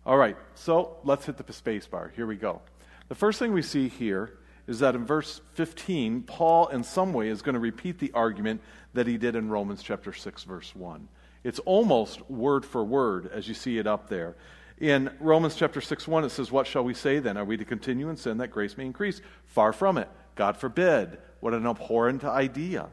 All 0.05 0.17
right, 0.17 0.37
so 0.55 0.97
let's 1.03 1.25
hit 1.25 1.37
the 1.37 1.53
space 1.53 1.87
bar. 1.87 2.11
Here 2.15 2.27
we 2.27 2.35
go. 2.35 2.61
The 3.07 3.15
first 3.15 3.39
thing 3.39 3.53
we 3.53 3.61
see 3.61 3.87
here 3.87 4.37
is 4.67 4.79
that 4.79 4.95
in 4.95 5.05
verse 5.05 5.41
15, 5.53 6.23
Paul, 6.23 6.67
in 6.67 6.83
some 6.83 7.13
way, 7.13 7.29
is 7.29 7.41
going 7.41 7.53
to 7.53 7.59
repeat 7.59 7.99
the 7.99 8.11
argument 8.13 8.61
that 8.93 9.07
he 9.07 9.17
did 9.17 9.35
in 9.35 9.49
Romans 9.49 9.83
chapter 9.83 10.13
6, 10.13 10.43
verse 10.43 10.75
1. 10.75 11.07
It's 11.43 11.59
almost 11.59 12.29
word 12.29 12.65
for 12.65 12.83
word 12.83 13.29
as 13.33 13.47
you 13.47 13.53
see 13.53 13.77
it 13.77 13.87
up 13.87 14.09
there. 14.09 14.35
In 14.79 15.11
Romans 15.19 15.55
chapter 15.55 15.81
6 15.81 16.07
1, 16.07 16.23
it 16.23 16.29
says, 16.29 16.51
What 16.51 16.67
shall 16.67 16.83
we 16.83 16.93
say 16.93 17.19
then? 17.19 17.37
Are 17.37 17.45
we 17.45 17.57
to 17.57 17.65
continue 17.65 18.09
in 18.09 18.17
sin 18.17 18.37
that 18.37 18.49
grace 18.49 18.77
may 18.77 18.85
increase? 18.85 19.21
Far 19.45 19.73
from 19.73 19.97
it. 19.97 20.09
God 20.35 20.57
forbid. 20.57 21.17
What 21.41 21.53
an 21.53 21.67
abhorrent 21.67 22.23
idea. 22.23 22.87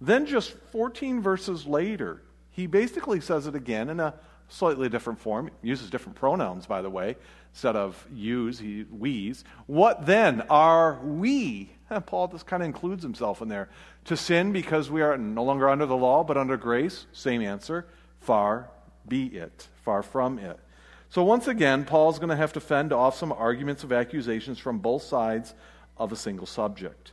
Then, 0.00 0.26
just 0.26 0.52
14 0.72 1.20
verses 1.20 1.66
later, 1.66 2.22
he 2.60 2.66
basically 2.66 3.20
says 3.20 3.46
it 3.46 3.54
again 3.54 3.88
in 3.88 4.00
a 4.00 4.12
slightly 4.48 4.90
different 4.90 5.18
form. 5.18 5.50
Uses 5.62 5.88
different 5.88 6.16
pronouns, 6.16 6.66
by 6.66 6.82
the 6.82 6.90
way, 6.90 7.16
instead 7.52 7.74
of 7.74 8.06
yous, 8.12 8.58
he 8.58 8.84
we's. 8.90 9.44
What 9.66 10.04
then 10.04 10.42
are 10.50 11.00
we? 11.02 11.70
And 11.88 12.04
Paul 12.06 12.28
just 12.28 12.46
kind 12.46 12.62
of 12.62 12.66
includes 12.66 13.02
himself 13.02 13.40
in 13.40 13.48
there. 13.48 13.70
To 14.06 14.16
sin 14.16 14.52
because 14.52 14.90
we 14.90 15.00
are 15.00 15.16
no 15.16 15.42
longer 15.42 15.70
under 15.70 15.86
the 15.86 15.96
law, 15.96 16.22
but 16.22 16.36
under 16.36 16.58
grace? 16.58 17.06
Same 17.12 17.40
answer. 17.40 17.86
Far 18.20 18.68
be 19.08 19.28
it. 19.28 19.68
Far 19.82 20.02
from 20.02 20.38
it. 20.38 20.60
So, 21.08 21.24
once 21.24 21.48
again, 21.48 21.86
Paul's 21.86 22.18
going 22.18 22.28
to 22.28 22.36
have 22.36 22.52
to 22.52 22.60
fend 22.60 22.92
off 22.92 23.16
some 23.16 23.32
arguments 23.32 23.84
of 23.84 23.92
accusations 23.92 24.58
from 24.58 24.78
both 24.78 25.02
sides 25.02 25.54
of 25.96 26.12
a 26.12 26.16
single 26.16 26.46
subject. 26.46 27.12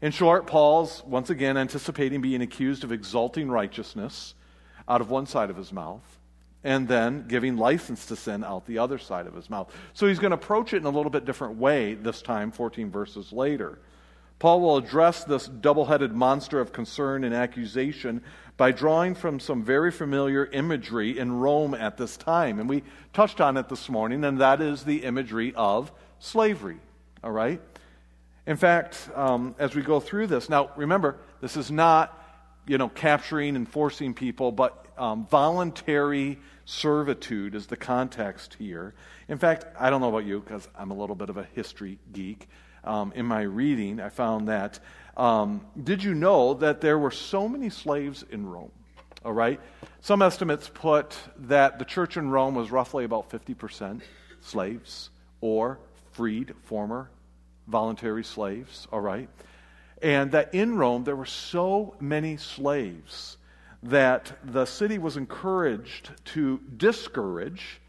In 0.00 0.12
short, 0.12 0.46
Paul's 0.46 1.04
once 1.04 1.28
again 1.28 1.58
anticipating 1.58 2.22
being 2.22 2.40
accused 2.40 2.84
of 2.84 2.90
exalting 2.90 3.50
righteousness 3.50 4.34
out 4.88 5.00
of 5.00 5.10
one 5.10 5.26
side 5.26 5.50
of 5.50 5.56
his 5.56 5.72
mouth 5.72 6.18
and 6.64 6.88
then 6.88 7.26
giving 7.28 7.56
license 7.56 8.06
to 8.06 8.16
sin 8.16 8.42
out 8.42 8.66
the 8.66 8.78
other 8.78 8.98
side 8.98 9.26
of 9.26 9.34
his 9.34 9.48
mouth. 9.48 9.72
So 9.94 10.06
he's 10.06 10.18
going 10.18 10.32
to 10.32 10.36
approach 10.36 10.72
it 10.72 10.78
in 10.78 10.86
a 10.86 10.90
little 10.90 11.10
bit 11.10 11.24
different 11.24 11.56
way 11.56 11.94
this 11.94 12.20
time, 12.20 12.50
14 12.50 12.90
verses 12.90 13.32
later. 13.32 13.78
Paul 14.38 14.60
will 14.60 14.76
address 14.76 15.24
this 15.24 15.46
double 15.46 15.84
headed 15.84 16.12
monster 16.12 16.60
of 16.60 16.72
concern 16.72 17.24
and 17.24 17.34
accusation 17.34 18.22
by 18.56 18.72
drawing 18.72 19.14
from 19.14 19.40
some 19.40 19.62
very 19.62 19.90
familiar 19.90 20.46
imagery 20.46 21.18
in 21.18 21.38
Rome 21.38 21.74
at 21.74 21.96
this 21.96 22.16
time. 22.16 22.58
And 22.58 22.68
we 22.68 22.82
touched 23.12 23.40
on 23.40 23.56
it 23.56 23.68
this 23.68 23.88
morning, 23.88 24.24
and 24.24 24.40
that 24.40 24.60
is 24.60 24.84
the 24.84 25.04
imagery 25.04 25.52
of 25.54 25.92
slavery. 26.18 26.78
All 27.22 27.30
right? 27.30 27.60
In 28.46 28.56
fact, 28.56 29.10
um, 29.14 29.54
as 29.58 29.74
we 29.74 29.82
go 29.82 30.00
through 30.00 30.28
this, 30.28 30.48
now 30.48 30.70
remember, 30.76 31.18
this 31.40 31.56
is 31.56 31.70
not, 31.70 32.17
you 32.68 32.78
know, 32.78 32.88
capturing 32.88 33.56
and 33.56 33.68
forcing 33.68 34.14
people, 34.14 34.52
but 34.52 34.86
um, 34.98 35.26
voluntary 35.26 36.38
servitude 36.64 37.54
is 37.54 37.66
the 37.66 37.76
context 37.76 38.54
here. 38.58 38.94
In 39.28 39.38
fact, 39.38 39.64
I 39.78 39.90
don't 39.90 40.00
know 40.00 40.08
about 40.08 40.26
you, 40.26 40.40
because 40.40 40.68
I'm 40.76 40.90
a 40.90 40.94
little 40.94 41.16
bit 41.16 41.30
of 41.30 41.38
a 41.38 41.44
history 41.54 41.98
geek. 42.12 42.46
Um, 42.84 43.12
in 43.14 43.26
my 43.26 43.42
reading, 43.42 44.00
I 44.00 44.10
found 44.10 44.48
that. 44.48 44.78
Um, 45.16 45.66
did 45.82 46.04
you 46.04 46.14
know 46.14 46.54
that 46.54 46.80
there 46.80 46.98
were 46.98 47.10
so 47.10 47.48
many 47.48 47.70
slaves 47.70 48.24
in 48.30 48.46
Rome? 48.46 48.70
All 49.24 49.32
right? 49.32 49.60
Some 50.00 50.22
estimates 50.22 50.70
put 50.72 51.16
that 51.38 51.78
the 51.78 51.84
church 51.84 52.16
in 52.16 52.30
Rome 52.30 52.54
was 52.54 52.70
roughly 52.70 53.04
about 53.04 53.30
50% 53.30 54.02
slaves 54.40 55.10
or 55.40 55.78
freed 56.12 56.54
former 56.64 57.10
voluntary 57.66 58.24
slaves, 58.24 58.88
all 58.92 59.00
right? 59.00 59.28
And 60.02 60.32
that 60.32 60.54
in 60.54 60.76
Rome 60.76 61.04
there 61.04 61.16
were 61.16 61.26
so 61.26 61.94
many 62.00 62.36
slaves 62.36 63.36
that 63.82 64.32
the 64.44 64.64
city 64.64 64.98
was 64.98 65.16
encouraged 65.16 66.10
to 66.26 66.60
discourage 66.76 67.80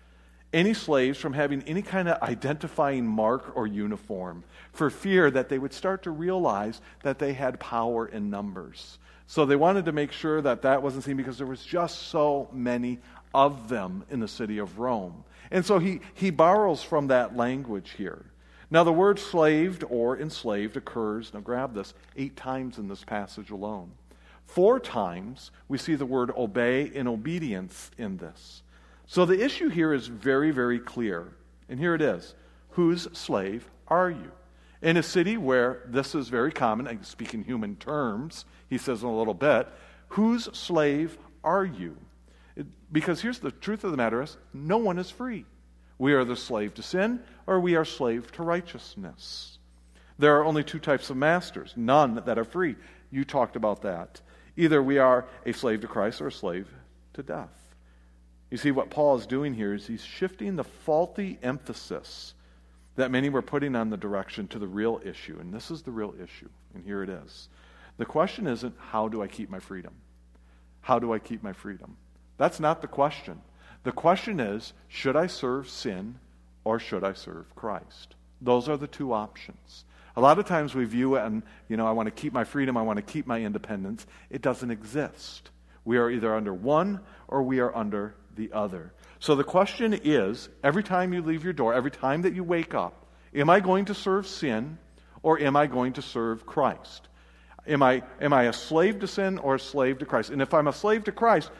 any 0.52 0.74
slaves 0.74 1.20
from 1.20 1.34
having 1.34 1.62
any 1.64 1.82
kind 1.82 2.10
of 2.10 2.22
identifying 2.24 3.06
mark 3.06 3.56
or 3.56 3.68
uniform 3.68 4.44
for 4.72 4.90
fear 4.90 5.30
that 5.30 5.50
they 5.50 5.60
would 5.60 5.74
start 5.74 6.04
to 6.04 6.12
realize 6.12 6.82
that 7.04 7.20
they 7.20 7.34
had 7.34 7.60
power 7.60 8.08
in 8.08 8.30
numbers. 8.30 8.98
So 9.28 9.46
they 9.46 9.56
wanted 9.56 9.86
to 9.86 9.92
make 9.92 10.12
sure 10.12 10.42
that 10.42 10.64
that 10.64 10.82
wasn't 10.82 11.04
seen 11.04 11.18
because 11.18 11.38
there 11.38 11.46
was 11.46 11.64
just 11.64 12.08
so 12.08 12.50
many 12.52 12.98
of 13.34 13.70
them 13.70 14.04
in 14.10 14.20
the 14.20 14.28
city 14.28 14.58
of 14.58 14.80
Rome. 14.80 15.24
And 15.52 15.64
so 15.64 15.78
he, 15.78 16.02
he 16.16 16.32
borrows 16.32 16.82
from 16.82 17.08
that 17.08 17.38
language 17.38 17.94
here. 17.96 18.26
Now, 18.72 18.84
the 18.84 18.94
word 18.94 19.18
slaved 19.18 19.84
or 19.90 20.20
enslaved 20.20 20.78
occurs, 20.78 21.34
now 21.34 21.40
grab 21.40 21.74
this, 21.74 21.94
eight 22.16 22.36
times 22.36 22.78
in 22.78 22.88
this 22.88 23.04
passage 23.04 23.50
alone. 23.50 23.92
Four 24.46 24.80
times 24.80 25.52
we 25.68 25.78
see 25.78 25.96
the 25.96 26.06
word 26.06 26.32
obey 26.38 26.92
and 26.94 27.08
obedience 27.08 27.90
in 27.98 28.18
this. 28.18 28.64
So 29.08 29.26
the 29.26 29.44
issue 29.44 29.70
here 29.70 29.94
is 29.94 30.08
very, 30.08 30.52
very 30.52 30.80
clear. 30.80 31.34
And 31.68 31.80
here 31.80 31.96
it 31.96 32.02
is 32.02 32.36
Whose 32.72 33.08
slave 33.18 33.70
are 33.88 34.10
you? 34.10 34.32
In 34.82 34.98
a 34.98 35.04
city 35.04 35.36
where 35.36 35.82
this 35.88 36.16
is 36.16 36.30
very 36.30 36.52
common, 36.52 36.88
I 36.88 36.98
speak 37.02 37.34
in 37.34 37.44
human 37.44 37.76
terms, 37.76 38.46
he 38.70 38.78
says 38.78 39.02
in 39.02 39.10
a 39.10 39.18
little 39.18 39.34
bit, 39.34 39.68
whose 40.10 40.46
slave 40.58 41.18
are 41.44 41.66
you? 41.66 41.98
It, 42.56 42.68
because 42.92 43.22
here's 43.22 43.40
the 43.40 43.52
truth 43.52 43.84
of 43.84 43.92
the 43.92 43.98
matter 43.98 44.22
is 44.22 44.38
no 44.54 44.78
one 44.78 44.98
is 44.98 45.10
free. 45.10 45.46
We 46.00 46.14
are 46.14 46.26
the 46.26 46.36
slave 46.36 46.74
to 46.76 46.82
sin 46.82 47.22
or 47.46 47.60
we 47.60 47.76
are 47.76 47.86
slave 47.86 48.32
to 48.32 48.44
righteousness. 48.44 49.60
There 50.18 50.38
are 50.38 50.46
only 50.46 50.64
two 50.64 50.80
types 50.80 51.10
of 51.10 51.18
masters, 51.18 51.74
none 51.78 52.24
that 52.26 52.40
are 52.40 52.44
free. 52.44 52.76
You 53.12 53.24
talked 53.24 53.56
about 53.56 53.84
that. 53.84 54.22
Either 54.58 54.82
we 54.82 54.98
are 54.98 55.28
a 55.46 55.54
slave 55.54 55.82
to 55.82 55.88
Christ 55.88 56.22
or 56.22 56.28
a 56.28 56.32
slave 56.32 56.68
to 57.14 57.24
death. 57.24 57.76
You 58.50 58.58
see, 58.58 58.72
what 58.72 58.90
Paul 58.90 59.16
is 59.18 59.28
doing 59.28 59.54
here 59.54 59.74
is 59.74 59.86
he's 59.86 60.04
shifting 60.04 60.56
the 60.56 60.64
faulty 60.64 61.38
emphasis 61.44 62.34
that 62.96 63.12
many 63.12 63.30
were 63.30 63.42
putting 63.42 63.76
on 63.76 63.90
the 63.90 63.98
direction 63.98 64.48
to 64.50 64.60
the 64.60 64.68
real 64.68 65.00
issue. 65.06 65.38
And 65.40 65.54
this 65.54 65.72
is 65.72 65.84
the 65.84 65.92
real 65.92 66.14
issue. 66.22 66.50
And 66.74 66.84
here 66.84 67.04
it 67.04 67.10
is. 67.10 67.48
The 67.98 68.06
question 68.06 68.48
isn't, 68.48 68.76
how 68.78 69.08
do 69.08 69.22
I 69.22 69.28
keep 69.28 69.50
my 69.50 69.60
freedom? 69.60 69.94
How 70.82 71.00
do 71.00 71.14
I 71.14 71.20
keep 71.20 71.44
my 71.44 71.54
freedom? 71.54 71.96
That's 72.38 72.60
not 72.60 72.82
the 72.82 72.88
question. 72.88 73.42
The 73.84 73.92
question 73.92 74.40
is, 74.40 74.74
should 74.88 75.16
I 75.16 75.28
serve 75.28 75.70
sin 75.70 76.16
or 76.64 76.80
should 76.80 77.04
I 77.04 77.14
serve 77.14 77.54
Christ? 77.56 78.16
Those 78.42 78.70
are 78.70 78.78
the 78.78 78.88
two 78.88 79.14
options. 79.14 79.86
A 80.16 80.22
lot 80.22 80.40
of 80.40 80.46
times 80.46 80.76
we 80.76 80.86
view 80.86 81.16
it 81.16 81.24
and, 81.24 81.44
you 81.68 81.78
know, 81.78 81.88
I 81.88 81.92
want 81.92 82.08
to 82.08 82.12
keep 82.12 82.34
my 82.34 82.44
freedom, 82.44 82.76
I 82.76 82.82
want 82.82 82.98
to 82.98 83.04
keep 83.04 83.26
my 83.26 83.42
independence. 83.42 84.06
It 84.30 84.42
doesn't 84.42 84.72
exist. 84.72 85.50
We 85.86 85.98
are 85.98 86.10
either 86.10 86.36
under 86.36 86.54
one 86.54 87.00
or 87.28 87.44
we 87.44 87.60
are 87.60 87.76
under 87.76 88.16
the 88.36 88.52
other. 88.52 88.92
So 89.20 89.36
the 89.36 89.44
question 89.44 90.00
is 90.04 90.50
every 90.64 90.84
time 90.84 91.14
you 91.14 91.22
leave 91.22 91.44
your 91.44 91.54
door, 91.54 91.74
every 91.74 91.92
time 91.92 92.24
that 92.24 92.34
you 92.34 92.44
wake 92.44 92.74
up, 92.74 93.06
am 93.34 93.50
I 93.50 93.60
going 93.60 93.86
to 93.86 93.94
serve 93.94 94.28
sin 94.28 94.78
or 95.24 95.40
am 95.40 95.56
I 95.56 95.68
going 95.68 95.94
to 95.94 96.02
serve 96.02 96.46
Christ? 96.46 97.08
Am 97.68 97.84
I, 97.84 98.04
am 98.20 98.34
I 98.34 98.44
a 98.44 98.54
slave 98.54 99.00
to 99.00 99.08
sin 99.08 99.38
or 99.38 99.56
a 99.56 99.60
slave 99.60 100.00
to 100.00 100.06
Christ? 100.06 100.32
And 100.32 100.42
if 100.42 100.54
I'm 100.54 100.68
a 100.68 100.74
slave 100.74 101.04
to 101.06 101.12
Christ, 101.12 101.52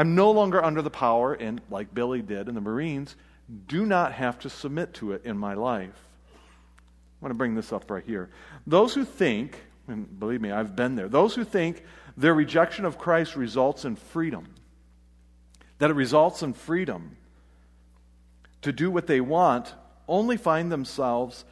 I'm 0.00 0.14
no 0.14 0.30
longer 0.30 0.64
under 0.64 0.80
the 0.80 0.88
power, 0.88 1.34
and 1.34 1.60
like 1.68 1.92
Billy 1.92 2.22
did 2.22 2.48
in 2.48 2.54
the 2.54 2.60
Marines, 2.62 3.16
do 3.66 3.84
not 3.84 4.14
have 4.14 4.38
to 4.38 4.48
submit 4.48 4.94
to 4.94 5.12
it 5.12 5.26
in 5.26 5.36
my 5.36 5.52
life. 5.52 5.92
I 6.32 6.36
want 7.20 7.32
to 7.32 7.36
bring 7.36 7.54
this 7.54 7.70
up 7.70 7.90
right 7.90 8.02
here. 8.06 8.30
Those 8.66 8.94
who 8.94 9.04
think, 9.04 9.58
and 9.88 10.18
believe 10.18 10.40
me, 10.40 10.52
I've 10.52 10.74
been 10.74 10.96
there, 10.96 11.10
those 11.10 11.34
who 11.34 11.44
think 11.44 11.84
their 12.16 12.32
rejection 12.32 12.86
of 12.86 12.96
Christ 12.96 13.36
results 13.36 13.84
in 13.84 13.94
freedom, 13.94 14.54
that 15.76 15.90
it 15.90 15.94
results 15.94 16.42
in 16.42 16.54
freedom 16.54 17.18
to 18.62 18.72
do 18.72 18.90
what 18.90 19.06
they 19.06 19.20
want, 19.20 19.74
only 20.08 20.38
find 20.38 20.72
themselves 20.72 21.44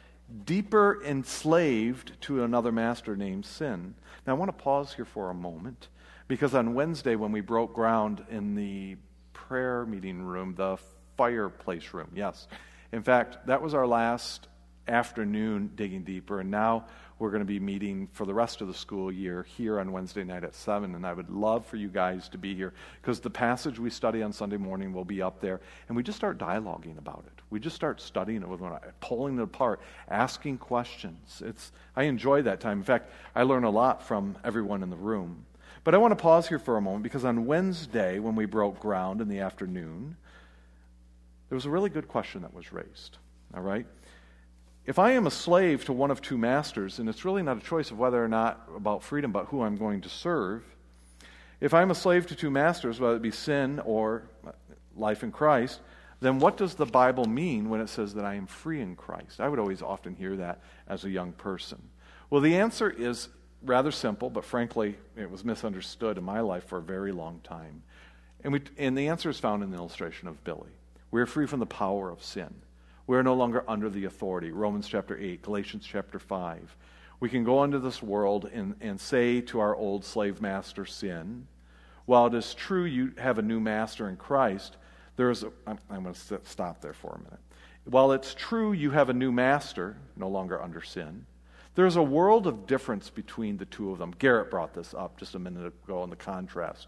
deeper 0.45 0.99
enslaved 1.05 2.19
to 2.21 2.43
another 2.43 2.71
master 2.71 3.15
named 3.15 3.45
sin. 3.45 3.93
Now, 4.25 4.33
I 4.33 4.39
want 4.39 4.49
to 4.49 4.63
pause 4.63 4.95
here 4.95 5.05
for 5.05 5.29
a 5.29 5.35
moment 5.35 5.87
because 6.29 6.53
on 6.53 6.73
Wednesday, 6.75 7.17
when 7.17 7.33
we 7.33 7.41
broke 7.41 7.73
ground 7.73 8.23
in 8.29 8.55
the 8.55 8.95
prayer 9.33 9.85
meeting 9.85 10.21
room, 10.21 10.53
the 10.55 10.77
fireplace 11.17 11.93
room, 11.93 12.09
yes. 12.15 12.47
In 12.93 13.03
fact, 13.03 13.47
that 13.47 13.61
was 13.61 13.73
our 13.73 13.85
last 13.85 14.47
afternoon 14.87 15.71
digging 15.75 16.03
deeper. 16.03 16.39
And 16.39 16.51
now 16.51 16.85
we're 17.17 17.31
going 17.31 17.41
to 17.41 17.45
be 17.45 17.59
meeting 17.59 18.07
for 18.13 18.25
the 18.25 18.33
rest 18.33 18.61
of 18.61 18.67
the 18.67 18.73
school 18.73 19.11
year 19.11 19.43
here 19.43 19.79
on 19.79 19.91
Wednesday 19.91 20.23
night 20.23 20.43
at 20.43 20.55
7. 20.55 20.95
And 20.95 21.05
I 21.05 21.13
would 21.13 21.29
love 21.29 21.65
for 21.65 21.77
you 21.77 21.89
guys 21.89 22.29
to 22.29 22.37
be 22.37 22.55
here 22.55 22.73
because 23.01 23.19
the 23.19 23.29
passage 23.29 23.79
we 23.79 23.89
study 23.89 24.21
on 24.21 24.31
Sunday 24.31 24.57
morning 24.57 24.93
will 24.93 25.05
be 25.05 25.21
up 25.21 25.41
there. 25.41 25.61
And 25.87 25.97
we 25.97 26.03
just 26.03 26.17
start 26.17 26.37
dialoguing 26.37 26.97
about 26.97 27.23
it. 27.25 27.41
We 27.49 27.59
just 27.59 27.75
start 27.75 28.01
studying 28.01 28.43
it 28.43 28.47
with 28.47 28.59
one 28.59 28.71
another, 28.71 28.93
pulling 28.99 29.37
it 29.37 29.41
apart, 29.41 29.81
asking 30.09 30.59
questions. 30.59 31.41
It's, 31.43 31.71
I 31.95 32.03
enjoy 32.03 32.43
that 32.43 32.59
time. 32.59 32.77
In 32.77 32.83
fact, 32.83 33.11
I 33.35 33.43
learn 33.43 33.63
a 33.63 33.69
lot 33.69 34.07
from 34.07 34.37
everyone 34.43 34.83
in 34.83 34.89
the 34.89 34.95
room. 34.95 35.45
But 35.83 35.95
I 35.95 35.97
want 35.97 36.11
to 36.11 36.21
pause 36.21 36.47
here 36.47 36.59
for 36.59 36.77
a 36.77 36.81
moment 36.81 37.03
because 37.03 37.25
on 37.25 37.45
Wednesday, 37.45 38.19
when 38.19 38.35
we 38.35 38.45
broke 38.45 38.79
ground 38.79 39.21
in 39.21 39.27
the 39.27 39.39
afternoon, 39.39 40.17
there 41.49 41.55
was 41.55 41.65
a 41.65 41.69
really 41.69 41.89
good 41.89 42.07
question 42.07 42.41
that 42.43 42.53
was 42.53 42.71
raised. 42.71 43.17
All 43.55 43.61
right? 43.61 43.85
If 44.85 44.99
I 44.99 45.11
am 45.11 45.27
a 45.27 45.31
slave 45.31 45.85
to 45.85 45.93
one 45.93 46.11
of 46.11 46.21
two 46.21 46.37
masters, 46.37 46.99
and 46.99 47.07
it's 47.09 47.25
really 47.25 47.43
not 47.43 47.57
a 47.57 47.61
choice 47.61 47.91
of 47.91 47.99
whether 47.99 48.23
or 48.23 48.27
not 48.27 48.67
about 48.75 49.03
freedom, 49.03 49.31
but 49.31 49.45
who 49.45 49.61
I'm 49.61 49.75
going 49.75 50.01
to 50.01 50.09
serve, 50.09 50.63
if 51.61 51.73
I'm 51.73 51.91
a 51.91 51.95
slave 51.95 52.25
to 52.27 52.35
two 52.35 52.49
masters, 52.49 52.99
whether 52.99 53.15
it 53.15 53.21
be 53.21 53.31
sin 53.31 53.81
or 53.85 54.23
life 54.95 55.23
in 55.23 55.31
Christ, 55.31 55.81
then 56.21 56.39
what 56.39 56.57
does 56.57 56.75
the 56.75 56.85
Bible 56.85 57.25
mean 57.25 57.69
when 57.69 57.81
it 57.81 57.89
says 57.89 58.13
that 58.15 58.25
I 58.25 58.35
am 58.35 58.47
free 58.47 58.81
in 58.81 58.95
Christ? 58.95 59.39
I 59.39 59.47
would 59.47 59.59
always 59.59 59.81
often 59.81 60.15
hear 60.15 60.35
that 60.37 60.61
as 60.87 61.05
a 61.05 61.09
young 61.09 61.33
person. 61.33 61.81
Well, 62.29 62.41
the 62.41 62.55
answer 62.55 62.89
is 62.89 63.29
rather 63.63 63.91
simple, 63.91 64.29
but 64.29 64.45
frankly, 64.45 64.95
it 65.15 65.29
was 65.29 65.43
misunderstood 65.43 66.17
in 66.17 66.23
my 66.23 66.39
life 66.39 66.65
for 66.65 66.77
a 66.77 66.81
very 66.81 67.11
long 67.11 67.41
time. 67.43 67.83
And, 68.43 68.53
we, 68.53 68.61
and 68.77 68.97
the 68.97 69.07
answer 69.07 69.29
is 69.29 69.39
found 69.39 69.63
in 69.63 69.71
the 69.71 69.77
illustration 69.77 70.27
of 70.27 70.43
Billy. 70.43 70.69
We 71.11 71.21
are 71.21 71.25
free 71.25 71.47
from 71.47 71.59
the 71.59 71.65
power 71.65 72.09
of 72.09 72.23
sin. 72.23 72.53
We 73.07 73.17
are 73.17 73.23
no 73.23 73.33
longer 73.33 73.63
under 73.67 73.89
the 73.89 74.05
authority. 74.05 74.51
Romans 74.51 74.87
chapter 74.87 75.17
8, 75.17 75.41
Galatians 75.41 75.85
chapter 75.85 76.19
5. 76.19 76.75
We 77.19 77.29
can 77.29 77.43
go 77.43 77.63
into 77.63 77.79
this 77.79 78.01
world 78.01 78.49
and, 78.53 78.75
and 78.79 78.99
say 78.99 79.41
to 79.41 79.59
our 79.59 79.75
old 79.75 80.05
slave 80.05 80.41
master, 80.41 80.85
sin, 80.85 81.47
while 82.05 82.27
it 82.27 82.33
is 82.33 82.53
true 82.53 82.85
you 82.85 83.13
have 83.17 83.39
a 83.39 83.41
new 83.41 83.59
master 83.59 84.07
in 84.09 84.15
Christ, 84.15 84.77
there 85.15 85.29
is 85.29 85.43
a, 85.43 85.51
I'm, 85.67 85.79
I'm 85.89 86.03
going 86.03 86.15
to 86.15 86.39
stop 86.43 86.81
there 86.81 86.93
for 86.93 87.15
a 87.15 87.17
minute. 87.17 87.39
While 87.85 88.11
it's 88.13 88.33
true 88.33 88.71
you 88.71 88.91
have 88.91 89.09
a 89.09 89.13
new 89.13 89.31
master, 89.31 89.97
no 90.15 90.29
longer 90.29 90.61
under 90.61 90.81
sin, 90.81 91.25
there's 91.75 91.95
a 91.95 92.03
world 92.03 92.47
of 92.47 92.67
difference 92.67 93.09
between 93.09 93.57
the 93.57 93.65
two 93.65 93.91
of 93.91 93.99
them. 93.99 94.11
Garrett 94.17 94.51
brought 94.51 94.73
this 94.73 94.93
up 94.93 95.17
just 95.17 95.35
a 95.35 95.39
minute 95.39 95.65
ago 95.65 96.03
in 96.03 96.09
the 96.09 96.15
contrast. 96.15 96.87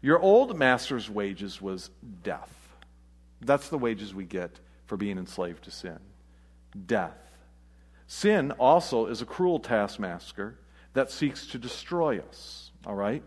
Your 0.00 0.18
old 0.18 0.56
master's 0.58 1.08
wages 1.08 1.62
was 1.62 1.90
death. 2.22 2.50
That's 3.40 3.68
the 3.68 3.78
wages 3.78 4.14
we 4.14 4.24
get 4.24 4.58
for 4.86 4.96
being 4.96 5.18
enslaved 5.18 5.64
to 5.64 5.70
sin 5.70 5.98
death. 6.86 7.16
Sin 8.06 8.50
also 8.52 9.06
is 9.06 9.22
a 9.22 9.26
cruel 9.26 9.58
taskmaster 9.58 10.58
that 10.94 11.10
seeks 11.10 11.46
to 11.48 11.58
destroy 11.58 12.18
us. 12.18 12.70
All 12.86 12.94
right? 12.94 13.22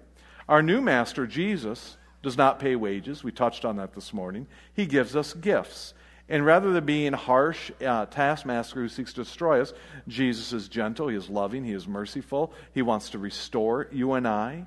Our 0.47 0.61
new 0.61 0.81
master, 0.81 1.25
Jesus, 1.25 1.97
does 2.21 2.37
not 2.37 2.59
pay 2.59 2.75
wages. 2.75 3.23
We 3.23 3.31
touched 3.31 3.65
on 3.65 3.77
that 3.77 3.93
this 3.93 4.13
morning. 4.13 4.47
He 4.73 4.85
gives 4.85 5.15
us 5.15 5.33
gifts. 5.33 5.93
And 6.27 6.43
rather 6.43 6.71
than 6.71 6.85
being 6.85 7.13
harsh 7.13 7.71
uh, 7.85 8.07
taskmaster 8.07 8.81
who 8.81 8.89
seeks 8.89 9.13
to 9.13 9.23
destroy 9.23 9.61
us, 9.61 9.73
Jesus 10.07 10.53
is 10.53 10.67
gentle, 10.67 11.07
he 11.07 11.15
is 11.15 11.29
loving, 11.29 11.63
he 11.63 11.73
is 11.73 11.87
merciful. 11.87 12.51
He 12.73 12.81
wants 12.81 13.11
to 13.11 13.19
restore 13.19 13.87
you 13.91 14.13
and 14.13 14.27
I. 14.27 14.65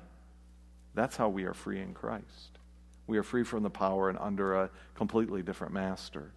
That's 0.95 1.17
how 1.17 1.29
we 1.29 1.43
are 1.43 1.53
free 1.53 1.81
in 1.81 1.93
Christ. 1.93 2.59
We 3.07 3.17
are 3.17 3.23
free 3.23 3.43
from 3.43 3.63
the 3.63 3.69
power 3.69 4.09
and 4.09 4.17
under 4.19 4.55
a 4.55 4.69
completely 4.95 5.41
different 5.41 5.73
master. 5.73 6.31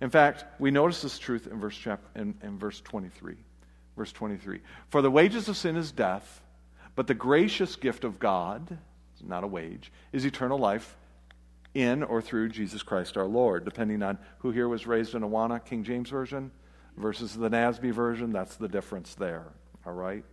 In 0.00 0.08
fact, 0.08 0.44
we 0.58 0.70
notice 0.70 1.02
this 1.02 1.18
truth 1.18 1.46
in 1.46 1.60
verse, 1.60 1.76
chap- 1.76 2.04
in, 2.16 2.34
in 2.42 2.58
verse 2.58 2.80
23. 2.80 3.36
Verse 3.96 4.12
23. 4.12 4.60
For 4.88 5.02
the 5.02 5.10
wages 5.10 5.48
of 5.48 5.56
sin 5.56 5.76
is 5.76 5.92
death, 5.92 6.40
but 6.94 7.06
the 7.06 7.14
gracious 7.14 7.76
gift 7.76 8.04
of 8.04 8.18
God, 8.18 8.78
not 9.22 9.44
a 9.44 9.46
wage, 9.46 9.92
is 10.12 10.24
eternal 10.24 10.58
life 10.58 10.96
in 11.74 12.02
or 12.02 12.20
through 12.20 12.50
Jesus 12.50 12.82
Christ 12.82 13.16
our 13.16 13.26
Lord, 13.26 13.64
depending 13.64 14.02
on 14.02 14.18
who 14.38 14.50
here 14.50 14.68
was 14.68 14.86
raised 14.86 15.14
in 15.14 15.22
Awana, 15.22 15.64
King 15.64 15.84
James 15.84 16.10
Version, 16.10 16.50
versus 16.96 17.34
the 17.34 17.48
NASB 17.48 17.92
version. 17.92 18.32
That's 18.32 18.56
the 18.56 18.68
difference 18.68 19.14
there. 19.14 19.46
All 19.86 19.94
right? 19.94 20.24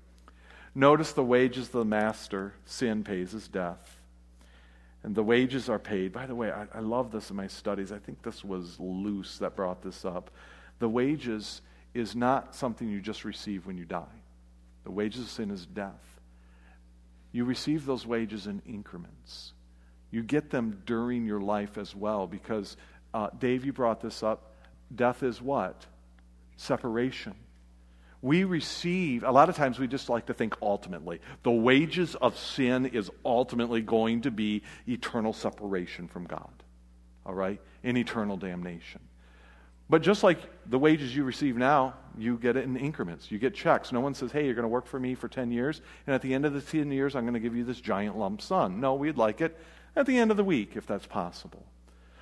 Notice 0.75 1.13
the 1.13 1.23
wages 1.23 1.67
of 1.67 1.71
the 1.71 1.85
master, 1.85 2.53
sin 2.65 3.03
pays 3.03 3.33
is 3.33 3.47
death. 3.47 3.97
And 5.03 5.15
the 5.15 5.23
wages 5.23 5.69
are 5.69 5.79
paid. 5.79 6.11
By 6.11 6.25
the 6.25 6.35
way, 6.35 6.51
I, 6.51 6.67
I 6.73 6.79
love 6.79 7.11
this 7.11 7.29
in 7.29 7.35
my 7.37 7.47
studies. 7.47 7.91
I 7.91 7.99
think 7.99 8.21
this 8.21 8.43
was 8.43 8.77
Luce 8.79 9.37
that 9.37 9.55
brought 9.55 9.81
this 9.81 10.03
up. 10.03 10.29
The 10.79 10.89
wages 10.89 11.61
is 11.93 12.15
not 12.15 12.53
something 12.53 12.87
you 12.87 12.99
just 12.99 13.23
receive 13.23 13.65
when 13.65 13.77
you 13.77 13.85
die. 13.85 14.03
The 14.83 14.91
wages 14.91 15.21
of 15.21 15.29
sin 15.29 15.51
is 15.51 15.65
death. 15.65 16.19
You 17.31 17.45
receive 17.45 17.85
those 17.85 18.05
wages 18.05 18.47
in 18.47 18.61
increments. 18.65 19.53
You 20.11 20.23
get 20.23 20.49
them 20.49 20.81
during 20.85 21.25
your 21.25 21.41
life 21.41 21.77
as 21.77 21.95
well 21.95 22.27
because, 22.27 22.77
uh, 23.13 23.29
Dave, 23.37 23.65
you 23.65 23.73
brought 23.73 24.01
this 24.01 24.23
up. 24.23 24.53
Death 24.93 25.23
is 25.23 25.41
what? 25.41 25.85
Separation. 26.57 27.35
We 28.21 28.43
receive, 28.43 29.23
a 29.23 29.31
lot 29.31 29.47
of 29.47 29.55
times 29.55 29.79
we 29.79 29.87
just 29.87 30.09
like 30.09 30.25
to 30.25 30.33
think 30.33 30.55
ultimately. 30.61 31.21
The 31.43 31.51
wages 31.51 32.15
of 32.15 32.37
sin 32.37 32.87
is 32.87 33.09
ultimately 33.23 33.81
going 33.81 34.21
to 34.21 34.31
be 34.31 34.63
eternal 34.87 35.31
separation 35.31 36.07
from 36.07 36.25
God, 36.25 36.51
all 37.25 37.33
right? 37.33 37.61
In 37.83 37.95
eternal 37.95 38.35
damnation. 38.35 38.99
But 39.89 40.01
just 40.01 40.21
like 40.21 40.39
the 40.69 40.77
wages 40.77 41.15
you 41.15 41.23
receive 41.23 41.55
now, 41.55 41.95
you 42.17 42.37
get 42.37 42.57
it 42.57 42.65
in 42.65 42.75
increments. 42.75 43.31
You 43.31 43.39
get 43.39 43.55
checks. 43.55 43.91
No 43.91 44.01
one 44.01 44.13
says, 44.13 44.31
hey, 44.31 44.45
you're 44.45 44.53
going 44.53 44.63
to 44.63 44.67
work 44.67 44.85
for 44.85 44.99
me 44.99 45.15
for 45.15 45.29
10 45.29 45.51
years, 45.51 45.81
and 46.05 46.13
at 46.13 46.21
the 46.21 46.33
end 46.33 46.45
of 46.45 46.53
the 46.53 46.61
10 46.61 46.91
years, 46.91 47.15
I'm 47.15 47.23
going 47.23 47.33
to 47.35 47.39
give 47.39 47.55
you 47.55 47.63
this 47.63 47.79
giant 47.79 48.17
lump 48.17 48.41
sum. 48.41 48.81
No, 48.81 48.95
we'd 48.95 49.17
like 49.17 49.39
it 49.39 49.57
at 49.95 50.05
the 50.05 50.17
end 50.17 50.31
of 50.31 50.37
the 50.37 50.43
week, 50.43 50.71
if 50.75 50.85
that's 50.85 51.07
possible. 51.07 51.65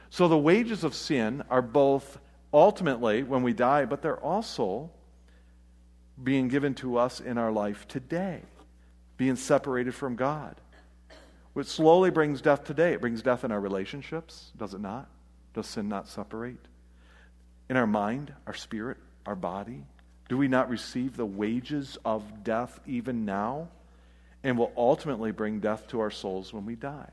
So 0.09 0.27
the 0.27 0.37
wages 0.37 0.83
of 0.83 0.95
sin 0.95 1.43
are 1.49 1.61
both 1.61 2.19
ultimately 2.53 3.23
when 3.23 3.43
we 3.43 3.53
die, 3.53 3.85
but 3.85 4.01
they're 4.01 4.19
also 4.19 4.89
being 6.23 6.47
given 6.47 6.73
to 6.75 6.97
us 6.97 7.19
in 7.19 7.37
our 7.37 7.51
life 7.51 7.87
today, 7.87 8.41
being 9.17 9.35
separated 9.35 9.93
from 9.93 10.15
God. 10.15 10.55
Which 11.53 11.67
slowly 11.67 12.11
brings 12.11 12.41
death 12.41 12.63
today. 12.63 12.93
It 12.93 13.01
brings 13.01 13.21
death 13.21 13.43
in 13.43 13.51
our 13.51 13.59
relationships, 13.59 14.51
does 14.57 14.73
it 14.73 14.81
not? 14.81 15.09
Does 15.53 15.67
sin 15.67 15.89
not 15.89 16.07
separate? 16.07 16.67
in 17.69 17.77
our 17.77 17.87
mind, 17.87 18.33
our 18.45 18.53
spirit, 18.53 18.97
our 19.25 19.35
body? 19.35 19.83
Do 20.29 20.37
we 20.37 20.47
not 20.47 20.69
receive 20.69 21.15
the 21.15 21.25
wages 21.25 21.97
of 22.05 22.43
death 22.43 22.79
even 22.85 23.25
now? 23.25 23.69
And 24.43 24.57
will 24.57 24.71
ultimately 24.77 25.31
bring 25.31 25.59
death 25.59 25.87
to 25.87 25.99
our 25.99 26.11
souls 26.11 26.53
when 26.53 26.65
we 26.65 26.75
die. 26.75 27.09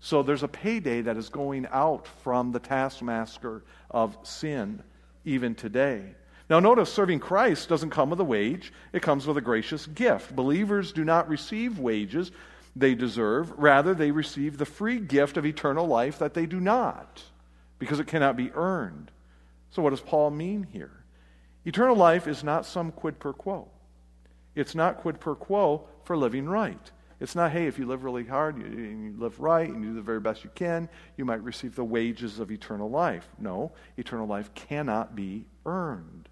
So 0.00 0.22
there's 0.22 0.42
a 0.42 0.48
payday 0.48 1.02
that 1.02 1.16
is 1.16 1.28
going 1.28 1.66
out 1.70 2.06
from 2.06 2.52
the 2.52 2.58
taskmaster 2.58 3.62
of 3.90 4.16
sin 4.22 4.82
even 5.24 5.54
today. 5.54 6.14
Now, 6.48 6.58
notice 6.58 6.92
serving 6.92 7.20
Christ 7.20 7.68
doesn't 7.68 7.90
come 7.90 8.10
with 8.10 8.18
a 8.18 8.24
wage, 8.24 8.72
it 8.92 9.02
comes 9.02 9.26
with 9.26 9.36
a 9.36 9.42
gracious 9.42 9.86
gift. 9.86 10.34
Believers 10.34 10.92
do 10.92 11.04
not 11.04 11.28
receive 11.28 11.78
wages 11.78 12.32
they 12.74 12.94
deserve, 12.94 13.52
rather, 13.56 13.94
they 13.94 14.10
receive 14.10 14.56
the 14.56 14.64
free 14.64 14.98
gift 14.98 15.36
of 15.36 15.44
eternal 15.44 15.86
life 15.86 16.18
that 16.18 16.34
they 16.34 16.46
do 16.46 16.60
not, 16.60 17.22
because 17.78 18.00
it 18.00 18.06
cannot 18.06 18.36
be 18.36 18.50
earned. 18.52 19.10
So, 19.70 19.82
what 19.82 19.90
does 19.90 20.00
Paul 20.00 20.30
mean 20.30 20.66
here? 20.72 21.04
Eternal 21.64 21.96
life 21.96 22.26
is 22.26 22.42
not 22.42 22.66
some 22.66 22.90
quid 22.90 23.18
pro 23.18 23.32
quo. 23.32 23.68
It's 24.54 24.74
not 24.74 24.98
quid 24.98 25.20
pro 25.20 25.34
quo 25.34 25.84
for 26.04 26.16
living 26.16 26.48
right. 26.48 26.90
It's 27.20 27.34
not, 27.34 27.52
hey, 27.52 27.66
if 27.66 27.78
you 27.78 27.86
live 27.86 28.02
really 28.02 28.24
hard 28.24 28.58
you, 28.58 28.64
and 28.64 29.04
you 29.04 29.14
live 29.20 29.38
right 29.40 29.68
and 29.68 29.84
you 29.84 29.90
do 29.90 29.94
the 29.96 30.02
very 30.02 30.20
best 30.20 30.42
you 30.42 30.50
can, 30.54 30.88
you 31.18 31.26
might 31.26 31.42
receive 31.42 31.74
the 31.74 31.84
wages 31.84 32.38
of 32.38 32.50
eternal 32.50 32.88
life. 32.88 33.28
No, 33.38 33.72
eternal 33.98 34.26
life 34.26 34.52
cannot 34.54 35.14
be 35.14 35.44
earned. 35.66 36.30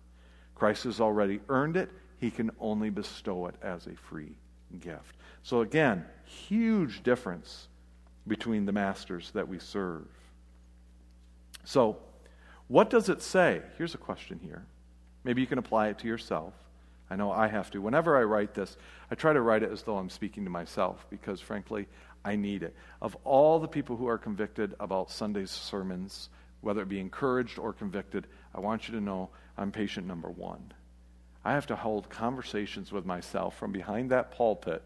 Christ 0.55 0.85
has 0.85 1.01
already 1.01 1.41
earned 1.51 1.77
it, 1.77 1.91
he 2.19 2.31
can 2.31 2.51
only 2.59 2.91
bestow 2.91 3.47
it 3.47 3.55
as 3.63 3.87
a 3.87 3.95
free 3.95 4.35
gift. 4.81 5.17
So, 5.43 5.61
again, 5.61 6.05
huge 6.25 7.03
difference 7.03 7.69
between 8.27 8.67
the 8.67 8.73
masters 8.73 9.31
that 9.33 9.47
we 9.47 9.59
serve. 9.59 10.09
So, 11.65 11.99
what 12.67 12.91
does 12.91 13.09
it 13.09 13.23
say? 13.23 13.63
Here's 13.77 13.95
a 13.95 13.99
question 13.99 14.41
here. 14.43 14.67
Maybe 15.23 15.41
you 15.41 15.47
can 15.47 15.59
apply 15.59 15.89
it 15.89 15.99
to 16.01 16.09
yourself. 16.09 16.55
I 17.11 17.17
know 17.17 17.33
I 17.33 17.49
have 17.49 17.71
to. 17.71 17.81
Whenever 17.81 18.17
I 18.17 18.23
write 18.23 18.55
this, 18.55 18.77
I 19.11 19.15
try 19.15 19.33
to 19.33 19.41
write 19.41 19.63
it 19.63 19.73
as 19.73 19.83
though 19.83 19.97
I'm 19.97 20.11
speaking 20.11 20.45
to 20.45 20.51
myself 20.51 21.07
because, 21.11 21.41
frankly, 21.41 21.89
I 22.25 22.37
need 22.37 22.63
it. 22.63 22.75
Of 23.01 23.17
all 23.25 23.59
the 23.59 23.69
people 23.69 23.97
who 23.97 24.09
are 24.09 24.19
convicted 24.19 24.75
about 24.81 25.11
Sunday's 25.11 25.51
sermons, 25.51 26.29
whether 26.61 26.83
it 26.83 26.89
be 26.89 27.01
encouraged 27.01 27.59
or 27.59 27.73
convicted, 27.73 28.27
I 28.55 28.61
want 28.61 28.89
you 28.89 28.95
to 28.95 29.01
know 29.01 29.31
I'm 29.57 29.73
patient 29.73 30.07
number 30.07 30.29
one. 30.29 30.73
I 31.45 31.53
have 31.53 31.67
to 31.69 31.77
hold 31.77 32.11
conversations 32.11 32.93
with 32.93 33.07
myself 33.07 33.57
from 33.57 33.73
behind 33.73 34.11
that 34.11 34.33
pulpit 34.33 34.83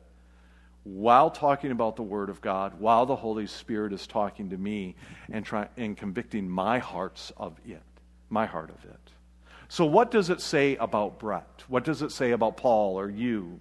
while 0.85 1.31
talking 1.31 1.71
about 1.71 1.97
the 1.97 2.03
Word 2.03 2.29
of 2.29 2.41
God, 2.41 2.81
while 2.81 3.07
the 3.07 3.17
Holy 3.17 3.47
Spirit 3.47 3.93
is 3.93 4.07
talking 4.07 4.51
to 4.51 4.57
me 4.57 4.97
and, 5.31 5.45
try, 5.45 5.69
and 5.77 5.97
convicting 5.97 6.49
my 6.49 6.79
hearts 6.79 7.33
of 7.37 7.57
it, 7.65 7.83
my 8.31 8.47
heart 8.47 8.71
of 8.71 8.85
it. 8.85 9.12
So, 9.73 9.87
what 9.87 10.11
does 10.11 10.29
it 10.29 10.43
say 10.43 10.77
about 10.77 11.19
Brett? 11.19 11.65
What 11.67 11.83
does 11.83 12.03
it 12.03 12.13
say 12.13 12.33
about 12.33 12.59
Paul 12.59 13.01
or 13.01 13.09
you? 13.09 13.59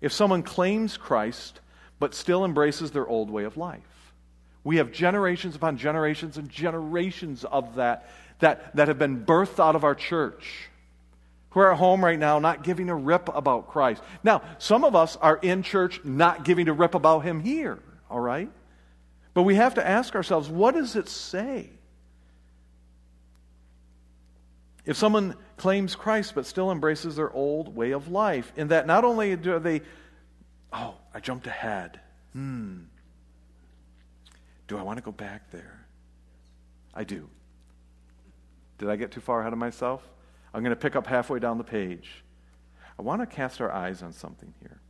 If 0.00 0.10
someone 0.10 0.42
claims 0.42 0.96
Christ 0.96 1.60
but 1.98 2.14
still 2.14 2.46
embraces 2.46 2.90
their 2.90 3.06
old 3.06 3.28
way 3.28 3.44
of 3.44 3.58
life, 3.58 4.14
we 4.64 4.78
have 4.78 4.90
generations 4.90 5.54
upon 5.54 5.76
generations 5.76 6.38
and 6.38 6.48
generations 6.48 7.44
of 7.44 7.74
that 7.74 8.08
that, 8.38 8.74
that 8.74 8.88
have 8.88 8.98
been 8.98 9.26
birthed 9.26 9.62
out 9.62 9.76
of 9.76 9.84
our 9.84 9.94
church 9.94 10.70
who 11.50 11.60
are 11.60 11.72
at 11.72 11.78
home 11.78 12.02
right 12.02 12.18
now 12.18 12.38
not 12.38 12.64
giving 12.64 12.88
a 12.88 12.96
rip 12.96 13.28
about 13.36 13.68
Christ. 13.68 14.02
Now, 14.24 14.40
some 14.56 14.82
of 14.82 14.96
us 14.96 15.16
are 15.16 15.36
in 15.36 15.62
church 15.62 16.02
not 16.04 16.46
giving 16.46 16.70
a 16.70 16.72
rip 16.72 16.94
about 16.94 17.18
Him 17.18 17.40
here, 17.40 17.80
all 18.10 18.20
right? 18.20 18.50
But 19.34 19.42
we 19.42 19.56
have 19.56 19.74
to 19.74 19.86
ask 19.86 20.14
ourselves 20.14 20.48
what 20.48 20.72
does 20.72 20.96
it 20.96 21.10
say? 21.10 21.68
If 24.88 24.96
someone 24.96 25.34
claims 25.58 25.94
Christ 25.94 26.34
but 26.34 26.46
still 26.46 26.72
embraces 26.72 27.16
their 27.16 27.30
old 27.30 27.76
way 27.76 27.90
of 27.90 28.08
life, 28.08 28.54
in 28.56 28.68
that 28.68 28.86
not 28.86 29.04
only 29.04 29.36
do 29.36 29.58
they, 29.58 29.82
oh, 30.72 30.94
I 31.12 31.20
jumped 31.20 31.46
ahead. 31.46 32.00
Hmm. 32.32 32.84
Do 34.66 34.78
I 34.78 34.82
want 34.82 34.96
to 34.96 35.04
go 35.04 35.12
back 35.12 35.50
there? 35.50 35.84
I 36.94 37.04
do. 37.04 37.28
Did 38.78 38.88
I 38.88 38.96
get 38.96 39.10
too 39.10 39.20
far 39.20 39.42
ahead 39.42 39.52
of 39.52 39.58
myself? 39.58 40.08
I'm 40.54 40.62
going 40.62 40.74
to 40.74 40.80
pick 40.80 40.96
up 40.96 41.06
halfway 41.06 41.38
down 41.38 41.58
the 41.58 41.64
page. 41.64 42.24
I 42.98 43.02
want 43.02 43.20
to 43.20 43.26
cast 43.26 43.60
our 43.60 43.70
eyes 43.70 44.02
on 44.02 44.14
something 44.14 44.54
here, 44.58 44.80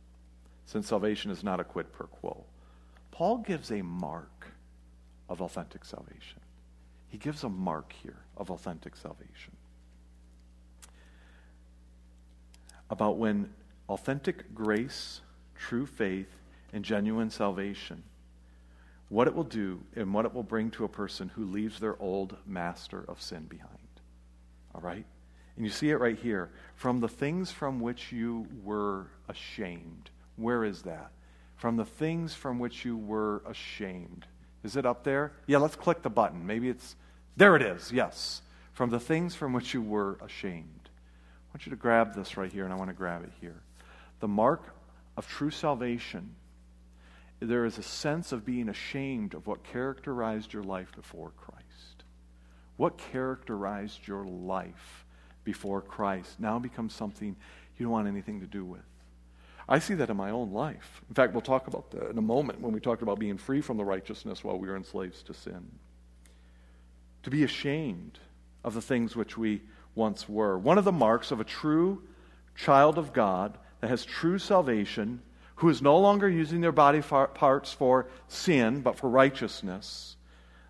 since 0.65 0.87
salvation 0.87 1.29
is 1.29 1.43
not 1.43 1.59
a 1.59 1.65
quid 1.65 1.91
pro 1.91 2.07
quo. 2.07 2.45
Paul 3.11 3.39
gives 3.39 3.69
a 3.69 3.81
mark 3.81 4.47
of 5.27 5.41
authentic 5.41 5.83
salvation. 5.83 6.39
he 7.09 7.17
gives 7.17 7.43
a 7.43 7.49
mark 7.49 7.91
here 8.01 8.23
of 8.37 8.49
authentic 8.49 8.95
salvation. 8.95 9.58
About 12.89 13.17
when 13.17 13.49
authentic 13.87 14.53
grace, 14.53 15.21
true 15.55 15.85
faith, 15.85 16.29
and 16.73 16.83
genuine 16.83 17.29
salvation, 17.29 18.03
what 19.09 19.27
it 19.27 19.33
will 19.33 19.43
do 19.43 19.81
and 19.95 20.13
what 20.13 20.25
it 20.25 20.33
will 20.33 20.43
bring 20.43 20.69
to 20.71 20.85
a 20.85 20.89
person 20.89 21.29
who 21.29 21.45
leaves 21.45 21.79
their 21.79 21.99
old 22.01 22.37
master 22.45 23.03
of 23.07 23.21
sin 23.21 23.45
behind. 23.45 23.77
All 24.73 24.81
right? 24.81 25.05
And 25.55 25.65
you 25.65 25.71
see 25.71 25.89
it 25.89 25.97
right 25.97 26.17
here. 26.17 26.51
From 26.75 27.01
the 27.01 27.09
things 27.09 27.51
from 27.51 27.81
which 27.81 28.11
you 28.11 28.47
were 28.63 29.07
ashamed. 29.27 30.09
Where 30.37 30.63
is 30.63 30.83
that? 30.83 31.11
From 31.57 31.75
the 31.75 31.85
things 31.85 32.33
from 32.33 32.59
which 32.59 32.85
you 32.85 32.95
were 32.95 33.43
ashamed. 33.45 34.25
Is 34.63 34.77
it 34.77 34.85
up 34.85 35.03
there? 35.03 35.33
Yeah, 35.47 35.57
let's 35.57 35.75
click 35.75 36.01
the 36.01 36.09
button. 36.09 36.45
Maybe 36.45 36.69
it's. 36.69 36.95
There 37.35 37.55
it 37.55 37.61
is, 37.61 37.91
yes. 37.91 38.41
From 38.71 38.89
the 38.89 38.99
things 38.99 39.35
from 39.35 39.51
which 39.51 39.73
you 39.73 39.81
were 39.81 40.17
ashamed. 40.23 40.78
I 41.49 41.55
want 41.57 41.65
you 41.65 41.71
to 41.71 41.75
grab 41.75 42.13
this 42.13 42.37
right 42.37 42.51
here, 42.51 42.63
and 42.63 42.73
I 42.73 42.77
want 42.77 42.89
to 42.89 42.95
grab 42.95 43.23
it 43.23 43.31
here. 43.41 43.61
The 44.19 44.27
mark 44.27 44.63
of 45.17 45.27
true 45.27 45.51
salvation 45.51 46.35
there 47.39 47.65
is 47.65 47.77
a 47.77 47.83
sense 47.83 48.31
of 48.31 48.45
being 48.45 48.67
ashamed 48.67 49.33
of 49.33 49.47
what 49.47 49.63
characterized 49.63 50.51
your 50.51 50.63
life 50.63 50.91
before 50.95 51.31
Christ. 51.37 52.03
What 52.75 52.97
characterized 52.97 54.07
your 54.07 54.25
life 54.25 55.05
before 55.45 55.81
Christ 55.81 56.39
now 56.39 56.59
becomes 56.59 56.93
something 56.93 57.35
you 57.77 57.85
don't 57.85 57.93
want 57.93 58.07
anything 58.07 58.41
to 58.41 58.45
do 58.45 58.65
with. 58.65 58.81
I 59.69 59.79
see 59.79 59.93
that 59.95 60.09
in 60.09 60.17
my 60.17 60.31
own 60.31 60.51
life. 60.51 61.01
In 61.07 61.15
fact, 61.15 61.33
we'll 61.33 61.41
talk 61.41 61.67
about 61.67 61.91
that 61.91 62.09
in 62.09 62.17
a 62.17 62.21
moment 62.21 62.59
when 62.59 62.73
we 62.73 62.79
talked 62.79 63.03
about 63.03 63.19
being 63.19 63.37
free 63.37 63.61
from 63.61 63.77
the 63.77 63.85
righteousness 63.85 64.43
while 64.43 64.57
we 64.57 64.67
were 64.67 64.75
enslaved 64.75 65.25
to 65.27 65.33
sin. 65.33 65.65
To 67.23 67.29
be 67.29 67.43
ashamed 67.43 68.19
of 68.63 68.73
the 68.73 68.81
things 68.81 69.15
which 69.15 69.37
we 69.37 69.61
once 69.95 70.27
were. 70.29 70.57
One 70.57 70.77
of 70.77 70.85
the 70.85 70.91
marks 70.91 71.31
of 71.31 71.39
a 71.39 71.45
true 71.45 72.03
child 72.55 72.97
of 72.97 73.13
God 73.13 73.57
that 73.81 73.89
has 73.89 74.05
true 74.05 74.37
salvation 74.37 75.21
who 75.55 75.69
is 75.69 75.81
no 75.81 75.97
longer 75.97 76.29
using 76.29 76.61
their 76.61 76.71
body 76.71 77.01
parts 77.01 77.73
for 77.73 78.07
sin, 78.27 78.81
but 78.81 78.97
for 78.97 79.09
righteousness. 79.09 80.15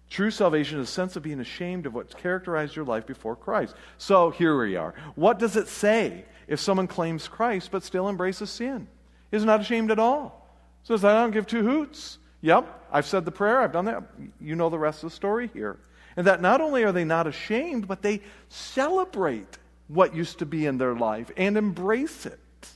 True 0.10 0.32
salvation 0.32 0.79
is 0.79 0.89
a 0.89 0.91
sense 0.91 1.15
of 1.15 1.21
being 1.21 1.39
ashamed 1.39 1.86
of 1.86 1.93
what's 1.93 2.15
characterized 2.15 2.75
your 2.75 2.86
life 2.86 3.05
before 3.05 3.36
Christ. 3.36 3.75
So 3.99 4.32
here 4.32 4.60
we 4.60 4.75
are. 4.75 4.95
What 5.13 5.38
does 5.38 5.55
it 5.55 5.67
say 5.67 6.25
if 6.47 6.60
someone 6.60 6.88
claims 6.88 7.27
Christ 7.27 7.69
but 7.71 7.84
still 7.84 8.10
embraces 8.10 8.49
sin? 8.49 8.88
Is 9.32 9.45
not 9.45 9.62
ashamed 9.62 9.91
at 9.91 9.99
all. 9.99 10.47
Says, 10.82 11.05
I 11.05 11.13
don't 11.13 11.29
give 11.29 11.45
two 11.45 11.62
hoots. 11.62 12.17
Yep, 12.41 12.88
I've 12.91 13.05
said 13.05 13.25
the 13.25 13.32
prayer, 13.32 13.60
I've 13.60 13.73
done 13.73 13.86
that. 13.86 14.01
You 14.41 14.55
know 14.55 14.69
the 14.69 14.79
rest 14.79 15.03
of 15.03 15.12
the 15.12 15.15
story 15.15 15.51
here. 15.53 15.77
And 16.19 16.27
that 16.27 16.41
not 16.41 16.60
only 16.60 16.84
are 16.84 16.91
they 16.91 17.05
not 17.05 17.27
ashamed, 17.27 17.88
but 17.88 18.01
they 18.01 18.19
celebrate 18.49 19.58
what 19.88 20.13
used 20.13 20.39
to 20.39 20.45
be 20.45 20.65
in 20.65 20.77
their 20.77 20.93
life 20.93 21.32
and 21.38 21.55
embrace 21.55 22.25
it. 22.25 22.67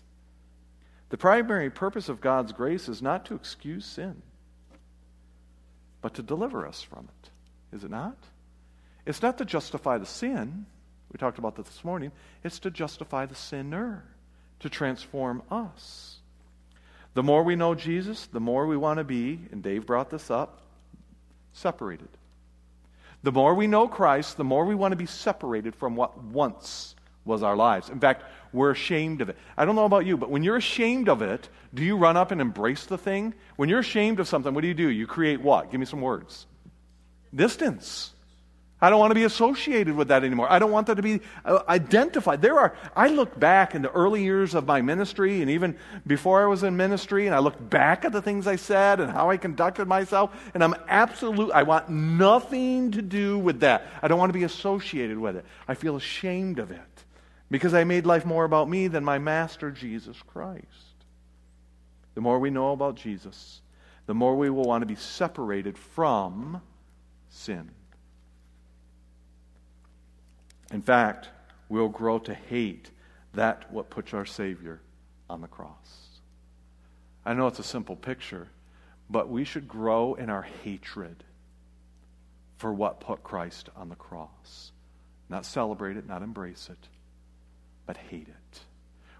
The 1.09 1.17
primary 1.17 1.69
purpose 1.69 2.07
of 2.07 2.21
God's 2.21 2.53
grace 2.53 2.87
is 2.87 3.01
not 3.01 3.25
to 3.25 3.35
excuse 3.35 3.85
sin, 3.85 4.21
but 6.01 6.13
to 6.13 6.23
deliver 6.23 6.65
us 6.65 6.83
from 6.83 7.09
it. 7.09 7.75
Is 7.75 7.83
it 7.83 7.91
not? 7.91 8.15
It's 9.05 9.21
not 9.21 9.37
to 9.39 9.43
justify 9.43 9.97
the 9.97 10.05
sin. 10.05 10.65
We 11.11 11.17
talked 11.17 11.37
about 11.37 11.57
that 11.57 11.65
this 11.65 11.83
morning. 11.83 12.13
It's 12.45 12.59
to 12.59 12.71
justify 12.71 13.25
the 13.25 13.35
sinner, 13.35 14.05
to 14.61 14.69
transform 14.69 15.43
us. 15.51 16.15
The 17.13 17.23
more 17.23 17.43
we 17.43 17.57
know 17.57 17.75
Jesus, 17.75 18.25
the 18.25 18.39
more 18.39 18.67
we 18.67 18.77
want 18.77 18.99
to 18.99 19.03
be, 19.03 19.37
and 19.51 19.61
Dave 19.61 19.85
brought 19.85 20.09
this 20.11 20.31
up, 20.31 20.61
separated. 21.51 22.07
The 23.23 23.31
more 23.31 23.55
we 23.55 23.67
know 23.67 23.87
Christ, 23.87 24.37
the 24.37 24.43
more 24.43 24.65
we 24.65 24.75
want 24.75 24.91
to 24.91 24.97
be 24.97 25.05
separated 25.05 25.75
from 25.75 25.95
what 25.95 26.21
once 26.21 26.95
was 27.25 27.41
our 27.41 27.55
lives. 27.55 27.89
In 27.89 27.99
fact, 27.99 28.25
we're 28.51 28.71
ashamed 28.71 29.21
of 29.21 29.29
it. 29.29 29.37
I 29.57 29.63
don't 29.63 29.75
know 29.75 29.85
about 29.85 30.05
you, 30.05 30.17
but 30.17 30.29
when 30.29 30.43
you're 30.43 30.57
ashamed 30.57 31.07
of 31.07 31.21
it, 31.21 31.47
do 31.73 31.83
you 31.83 31.97
run 31.97 32.17
up 32.17 32.31
and 32.31 32.41
embrace 32.41 32.85
the 32.85 32.97
thing? 32.97 33.33
When 33.55 33.69
you're 33.69 33.79
ashamed 33.79 34.19
of 34.19 34.27
something, 34.27 34.53
what 34.53 34.61
do 34.61 34.67
you 34.67 34.73
do? 34.73 34.89
You 34.89 35.07
create 35.07 35.41
what? 35.41 35.71
Give 35.71 35.79
me 35.79 35.85
some 35.85 36.01
words. 36.01 36.45
Distance. 37.33 38.13
I 38.83 38.89
don't 38.89 38.99
want 38.99 39.11
to 39.11 39.15
be 39.15 39.23
associated 39.23 39.95
with 39.95 40.09
that 40.09 40.25
anymore. 40.25 40.51
I 40.51 40.59
don't 40.59 40.69
want 40.69 40.87
that 40.87 40.95
to 40.95 41.01
be 41.01 41.21
uh, 41.45 41.63
identified. 41.69 42.41
There 42.41 42.59
are, 42.59 42.75
I 42.97 43.07
look 43.07 43.39
back 43.39 43.75
in 43.75 43.81
the 43.81 43.89
early 43.89 44.21
years 44.21 44.53
of 44.53 44.67
my 44.67 44.81
ministry 44.81 45.41
and 45.41 45.49
even 45.49 45.77
before 46.05 46.43
I 46.43 46.47
was 46.47 46.63
in 46.63 46.75
ministry, 46.75 47.25
and 47.25 47.33
I 47.33 47.39
look 47.39 47.69
back 47.69 48.03
at 48.03 48.11
the 48.11 48.21
things 48.21 48.45
I 48.45 48.57
said 48.57 48.99
and 48.99 49.09
how 49.09 49.29
I 49.29 49.37
conducted 49.37 49.87
myself, 49.87 50.31
and 50.53 50.61
I'm 50.61 50.75
absolute, 50.89 51.53
I 51.53 51.63
want 51.63 51.87
nothing 51.87 52.91
to 52.91 53.01
do 53.01 53.39
with 53.39 53.61
that. 53.61 53.87
I 54.01 54.09
don't 54.09 54.19
want 54.19 54.33
to 54.33 54.37
be 54.37 54.43
associated 54.43 55.17
with 55.17 55.37
it. 55.37 55.45
I 55.65 55.75
feel 55.75 55.95
ashamed 55.95 56.59
of 56.59 56.69
it 56.69 57.05
because 57.49 57.73
I 57.73 57.85
made 57.85 58.05
life 58.05 58.25
more 58.25 58.43
about 58.43 58.67
me 58.67 58.89
than 58.89 59.05
my 59.05 59.17
master, 59.17 59.71
Jesus 59.71 60.21
Christ. 60.27 60.65
The 62.15 62.21
more 62.21 62.37
we 62.37 62.49
know 62.49 62.73
about 62.73 62.95
Jesus, 62.95 63.61
the 64.07 64.13
more 64.13 64.35
we 64.35 64.49
will 64.49 64.65
want 64.65 64.81
to 64.81 64.87
be 64.87 64.95
separated 64.95 65.77
from 65.77 66.61
sin. 67.29 67.71
In 70.73 70.81
fact, 70.81 71.29
we'll 71.69 71.87
grow 71.87 72.19
to 72.19 72.33
hate 72.33 72.91
that 73.33 73.71
what 73.71 73.89
puts 73.89 74.13
our 74.13 74.25
Savior 74.25 74.81
on 75.29 75.39
the 75.39 75.47
cross. 75.47 76.19
I 77.25 77.33
know 77.33 77.47
it's 77.47 77.59
a 77.59 77.63
simple 77.63 77.95
picture, 77.95 78.49
but 79.09 79.29
we 79.29 79.45
should 79.45 79.67
grow 79.67 80.15
in 80.15 80.29
our 80.29 80.41
hatred 80.41 81.23
for 82.57 82.73
what 82.73 82.99
put 82.99 83.23
Christ 83.23 83.69
on 83.77 83.87
the 83.87 83.95
cross. 83.95 84.71
Not 85.29 85.45
celebrate 85.45 85.95
it, 85.95 86.07
not 86.07 86.21
embrace 86.21 86.69
it 86.69 86.89
but 87.85 87.97
hate 87.97 88.27
it. 88.27 88.59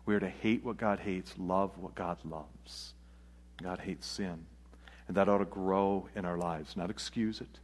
We 0.06 0.16
are 0.16 0.20
to 0.20 0.30
hate 0.30 0.64
what 0.64 0.78
God 0.78 1.00
hates, 1.00 1.34
love 1.38 1.78
what 1.78 1.96
God 1.96 2.18
loves. 2.24 2.94
God 3.62 3.80
hates 3.80 4.06
sin. 4.08 4.46
And 5.08 5.18
that 5.18 5.30
ought 5.30 5.40
to 5.40 5.46
grow 5.46 6.08
in 6.16 6.26
our 6.26 6.38
lives, 6.38 6.78
not 6.78 6.90
excuse 6.90 7.42
it, 7.42 7.60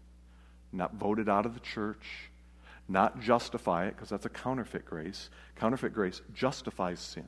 not 0.72 0.96
vote 0.96 1.20
it 1.20 1.30
out 1.30 1.46
of 1.46 1.54
the 1.54 1.60
church, 1.60 2.30
not 2.90 3.22
justify 3.22 3.86
it, 3.86 3.96
because 3.96 4.10
that's 4.10 4.26
a 4.26 4.30
counterfeit 4.30 4.86
grace. 4.86 5.30
Counterfeit 5.56 5.94
grace 5.94 6.22
justifies 6.34 7.00
sins. 7.00 7.28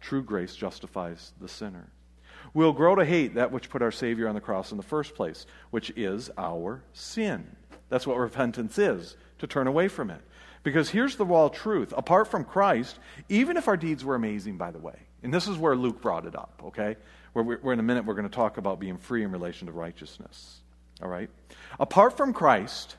True 0.00 0.22
grace 0.22 0.56
justifies 0.56 1.32
the 1.40 1.48
sinner. 1.48 1.88
We'll 2.54 2.72
grow 2.72 2.94
to 2.96 3.04
hate 3.04 3.34
that 3.34 3.52
which 3.52 3.70
put 3.70 3.82
our 3.82 3.92
Savior 3.92 4.28
on 4.28 4.34
the 4.34 4.40
cross 4.40 4.72
in 4.72 4.76
the 4.76 4.82
first 4.82 5.14
place, 5.14 5.46
which 5.70 5.90
is 5.96 6.30
our 6.36 6.82
sin. 6.92 7.56
That's 7.88 8.06
what 8.06 8.18
repentance 8.18 8.78
is, 8.78 9.16
to 9.38 9.46
turn 9.46 9.66
away 9.66 9.88
from 9.88 10.10
it. 10.10 10.20
Because 10.62 10.90
here's 10.90 11.16
the 11.16 11.24
raw 11.24 11.48
truth 11.48 11.94
apart 11.96 12.28
from 12.28 12.44
Christ, 12.44 12.98
even 13.28 13.56
if 13.56 13.68
our 13.68 13.76
deeds 13.76 14.04
were 14.04 14.14
amazing, 14.14 14.56
by 14.56 14.70
the 14.70 14.78
way, 14.78 14.96
and 15.22 15.32
this 15.32 15.48
is 15.48 15.56
where 15.56 15.76
Luke 15.76 16.02
brought 16.02 16.26
it 16.26 16.36
up, 16.36 16.60
okay? 16.66 16.96
Where 17.32 17.44
we're, 17.44 17.72
in 17.72 17.80
a 17.80 17.84
minute, 17.84 18.04
we're 18.04 18.14
going 18.14 18.28
to 18.28 18.34
talk 18.34 18.58
about 18.58 18.80
being 18.80 18.98
free 18.98 19.22
in 19.22 19.30
relation 19.30 19.66
to 19.66 19.72
righteousness, 19.72 20.60
all 21.00 21.08
right? 21.08 21.30
Apart 21.80 22.16
from 22.16 22.32
Christ, 22.32 22.96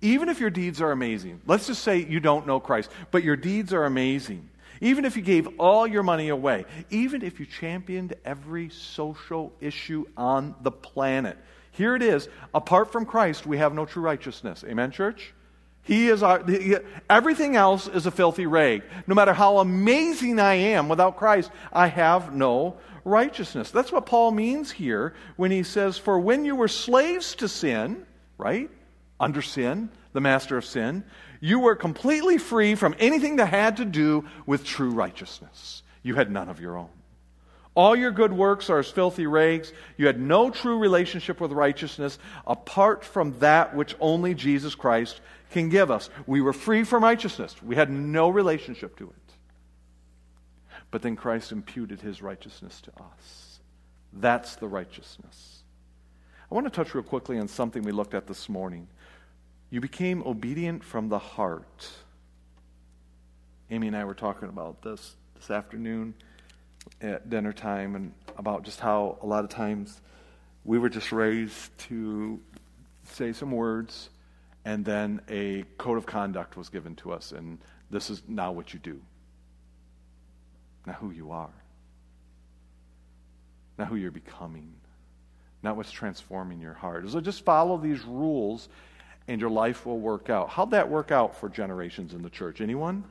even 0.00 0.28
if 0.28 0.40
your 0.40 0.50
deeds 0.50 0.80
are 0.80 0.92
amazing, 0.92 1.40
let's 1.46 1.66
just 1.66 1.82
say 1.82 2.04
you 2.04 2.20
don't 2.20 2.46
know 2.46 2.60
Christ, 2.60 2.90
but 3.10 3.24
your 3.24 3.36
deeds 3.36 3.72
are 3.72 3.84
amazing. 3.84 4.48
Even 4.80 5.04
if 5.04 5.16
you 5.16 5.22
gave 5.22 5.48
all 5.58 5.86
your 5.86 6.02
money 6.02 6.28
away, 6.28 6.64
even 6.90 7.22
if 7.22 7.40
you 7.40 7.46
championed 7.46 8.14
every 8.24 8.70
social 8.70 9.52
issue 9.60 10.04
on 10.16 10.54
the 10.62 10.70
planet, 10.70 11.36
here 11.72 11.96
it 11.96 12.02
is. 12.02 12.28
Apart 12.54 12.92
from 12.92 13.06
Christ, 13.06 13.46
we 13.46 13.58
have 13.58 13.74
no 13.74 13.86
true 13.86 14.02
righteousness. 14.02 14.64
Amen, 14.66 14.90
church? 14.90 15.32
He 15.82 16.08
is 16.08 16.22
our, 16.22 16.44
he, 16.44 16.76
everything 17.08 17.56
else 17.56 17.88
is 17.88 18.04
a 18.06 18.10
filthy 18.10 18.46
rag. 18.46 18.82
No 19.06 19.14
matter 19.14 19.32
how 19.32 19.58
amazing 19.58 20.38
I 20.38 20.54
am 20.54 20.88
without 20.88 21.16
Christ, 21.16 21.50
I 21.72 21.86
have 21.86 22.34
no 22.34 22.76
righteousness. 23.04 23.70
That's 23.70 23.90
what 23.90 24.06
Paul 24.06 24.32
means 24.32 24.70
here 24.70 25.14
when 25.36 25.50
he 25.50 25.62
says, 25.62 25.96
For 25.96 26.20
when 26.20 26.44
you 26.44 26.54
were 26.54 26.68
slaves 26.68 27.34
to 27.36 27.48
sin, 27.48 28.06
right? 28.36 28.70
Under 29.20 29.42
sin, 29.42 29.90
the 30.12 30.20
master 30.20 30.56
of 30.56 30.64
sin, 30.64 31.04
you 31.40 31.60
were 31.60 31.76
completely 31.76 32.38
free 32.38 32.74
from 32.74 32.94
anything 32.98 33.36
that 33.36 33.46
had 33.46 33.76
to 33.78 33.84
do 33.84 34.24
with 34.46 34.64
true 34.64 34.90
righteousness. 34.90 35.82
You 36.02 36.14
had 36.14 36.30
none 36.30 36.48
of 36.48 36.60
your 36.60 36.76
own. 36.76 36.90
All 37.74 37.94
your 37.94 38.10
good 38.10 38.32
works 38.32 38.70
are 38.70 38.80
as 38.80 38.90
filthy 38.90 39.26
rags. 39.26 39.72
You 39.96 40.06
had 40.06 40.20
no 40.20 40.50
true 40.50 40.78
relationship 40.78 41.40
with 41.40 41.52
righteousness 41.52 42.18
apart 42.46 43.04
from 43.04 43.38
that 43.38 43.74
which 43.74 43.94
only 44.00 44.34
Jesus 44.34 44.74
Christ 44.74 45.20
can 45.50 45.68
give 45.68 45.90
us. 45.90 46.10
We 46.26 46.40
were 46.40 46.52
free 46.52 46.82
from 46.84 47.04
righteousness, 47.04 47.60
we 47.62 47.76
had 47.76 47.90
no 47.90 48.28
relationship 48.28 48.96
to 48.98 49.04
it. 49.04 49.14
But 50.90 51.02
then 51.02 51.16
Christ 51.16 51.52
imputed 51.52 52.00
his 52.00 52.22
righteousness 52.22 52.80
to 52.80 52.90
us. 52.90 53.60
That's 54.12 54.56
the 54.56 54.68
righteousness. 54.68 55.62
I 56.50 56.54
want 56.54 56.66
to 56.66 56.70
touch 56.70 56.94
real 56.94 57.04
quickly 57.04 57.38
on 57.38 57.46
something 57.46 57.82
we 57.82 57.92
looked 57.92 58.14
at 58.14 58.26
this 58.26 58.48
morning. 58.48 58.88
You 59.70 59.80
became 59.80 60.22
obedient 60.24 60.82
from 60.82 61.08
the 61.08 61.18
heart. 61.18 61.90
Amy 63.70 63.88
and 63.88 63.96
I 63.96 64.04
were 64.04 64.14
talking 64.14 64.48
about 64.48 64.82
this 64.82 65.14
this 65.34 65.50
afternoon 65.50 66.14
at 67.00 67.28
dinner 67.28 67.52
time 67.52 67.94
and 67.94 68.12
about 68.36 68.64
just 68.64 68.80
how 68.80 69.18
a 69.22 69.26
lot 69.26 69.44
of 69.44 69.50
times 69.50 70.00
we 70.64 70.78
were 70.78 70.88
just 70.88 71.12
raised 71.12 71.76
to 71.78 72.40
say 73.04 73.32
some 73.32 73.52
words, 73.52 74.10
and 74.64 74.84
then 74.84 75.20
a 75.28 75.64
code 75.76 75.98
of 75.98 76.06
conduct 76.06 76.56
was 76.56 76.68
given 76.68 76.94
to 76.96 77.12
us, 77.12 77.32
and 77.32 77.58
this 77.90 78.10
is 78.10 78.22
now 78.26 78.52
what 78.52 78.72
you 78.74 78.80
do. 78.80 79.00
Not 80.86 80.96
who 80.96 81.10
you 81.10 81.30
are, 81.30 81.54
not 83.78 83.88
who 83.88 83.96
you're 83.96 84.10
becoming, 84.10 84.72
not 85.62 85.76
what's 85.76 85.90
transforming 85.90 86.60
your 86.60 86.74
heart. 86.74 87.08
So 87.10 87.20
just 87.20 87.44
follow 87.44 87.76
these 87.76 88.02
rules, 88.04 88.68
and 89.28 89.40
your 89.40 89.50
life 89.50 89.86
will 89.86 90.00
work 90.00 90.30
out. 90.30 90.48
How'd 90.48 90.72
that 90.72 90.88
work 90.88 91.12
out 91.12 91.36
for 91.36 91.48
generations 91.48 92.14
in 92.14 92.22
the 92.22 92.30
church? 92.30 92.60
Anyone? 92.60 93.04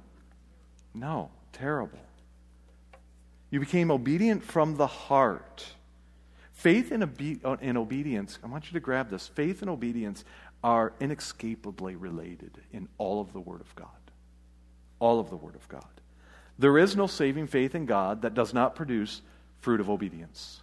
No, 0.93 1.29
terrible. 1.53 1.99
You 3.51 3.59
became 3.59 3.91
obedient 3.91 4.43
from 4.43 4.75
the 4.75 4.87
heart. 4.87 5.65
Faith 6.51 6.91
and, 6.91 7.03
obe- 7.03 7.45
uh, 7.45 7.55
and 7.61 7.77
obedience, 7.77 8.39
I 8.43 8.47
want 8.47 8.65
you 8.65 8.73
to 8.73 8.79
grab 8.79 9.09
this. 9.09 9.27
Faith 9.27 9.61
and 9.61 9.69
obedience 9.69 10.25
are 10.63 10.91
inescapably 10.99 11.95
related 11.95 12.57
in 12.73 12.89
all 12.97 13.21
of 13.21 13.31
the 13.31 13.39
Word 13.39 13.61
of 13.61 13.73
God. 13.75 13.87
All 14.99 15.19
of 15.19 15.29
the 15.29 15.37
Word 15.37 15.55
of 15.55 15.67
God. 15.69 15.85
There 16.57 16.79
is 16.79 16.95
no 16.95 17.05
saving 17.05 17.47
faith 17.47 17.75
in 17.75 17.85
God 17.85 18.23
that 18.23 18.33
does 18.33 18.53
not 18.55 18.75
produce 18.75 19.21
fruit 19.59 19.79
of 19.79 19.89
obedience. 19.89 20.61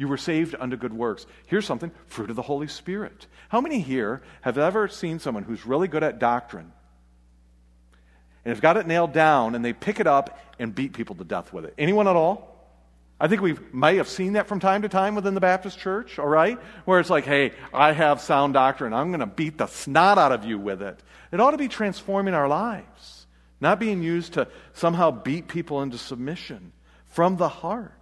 You 0.00 0.08
were 0.08 0.16
saved 0.16 0.54
unto 0.58 0.78
good 0.78 0.94
works. 0.94 1.26
Here's 1.46 1.66
something 1.66 1.90
fruit 2.06 2.30
of 2.30 2.36
the 2.36 2.40
Holy 2.40 2.68
Spirit. 2.68 3.26
How 3.50 3.60
many 3.60 3.80
here 3.80 4.22
have 4.40 4.56
ever 4.56 4.88
seen 4.88 5.18
someone 5.18 5.42
who's 5.42 5.66
really 5.66 5.88
good 5.88 6.02
at 6.02 6.18
doctrine 6.18 6.72
and 8.42 8.50
have 8.50 8.62
got 8.62 8.78
it 8.78 8.86
nailed 8.86 9.12
down 9.12 9.54
and 9.54 9.62
they 9.62 9.74
pick 9.74 10.00
it 10.00 10.06
up 10.06 10.40
and 10.58 10.74
beat 10.74 10.94
people 10.94 11.16
to 11.16 11.24
death 11.24 11.52
with 11.52 11.66
it? 11.66 11.74
Anyone 11.76 12.08
at 12.08 12.16
all? 12.16 12.66
I 13.20 13.28
think 13.28 13.42
we 13.42 13.58
might 13.72 13.98
have 13.98 14.08
seen 14.08 14.32
that 14.32 14.46
from 14.46 14.58
time 14.58 14.80
to 14.80 14.88
time 14.88 15.16
within 15.16 15.34
the 15.34 15.40
Baptist 15.40 15.78
church, 15.78 16.18
all 16.18 16.26
right? 16.26 16.58
Where 16.86 16.98
it's 16.98 17.10
like, 17.10 17.26
hey, 17.26 17.52
I 17.74 17.92
have 17.92 18.22
sound 18.22 18.54
doctrine. 18.54 18.94
I'm 18.94 19.08
going 19.08 19.20
to 19.20 19.26
beat 19.26 19.58
the 19.58 19.66
snot 19.66 20.16
out 20.16 20.32
of 20.32 20.46
you 20.46 20.58
with 20.58 20.80
it. 20.80 20.98
It 21.30 21.40
ought 21.40 21.50
to 21.50 21.58
be 21.58 21.68
transforming 21.68 22.32
our 22.32 22.48
lives, 22.48 23.26
not 23.60 23.78
being 23.78 24.02
used 24.02 24.32
to 24.32 24.48
somehow 24.72 25.10
beat 25.10 25.46
people 25.46 25.82
into 25.82 25.98
submission 25.98 26.72
from 27.08 27.36
the 27.36 27.50
heart. 27.50 27.92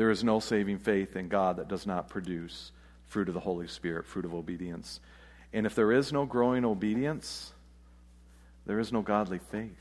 There 0.00 0.10
is 0.10 0.24
no 0.24 0.40
saving 0.40 0.78
faith 0.78 1.14
in 1.14 1.28
God 1.28 1.58
that 1.58 1.68
does 1.68 1.86
not 1.86 2.08
produce 2.08 2.72
fruit 3.04 3.28
of 3.28 3.34
the 3.34 3.40
Holy 3.40 3.66
Spirit, 3.66 4.06
fruit 4.06 4.24
of 4.24 4.32
obedience. 4.32 4.98
And 5.52 5.66
if 5.66 5.74
there 5.74 5.92
is 5.92 6.10
no 6.10 6.24
growing 6.24 6.64
obedience, 6.64 7.52
there 8.64 8.78
is 8.78 8.94
no 8.94 9.02
godly 9.02 9.40
faith. 9.40 9.76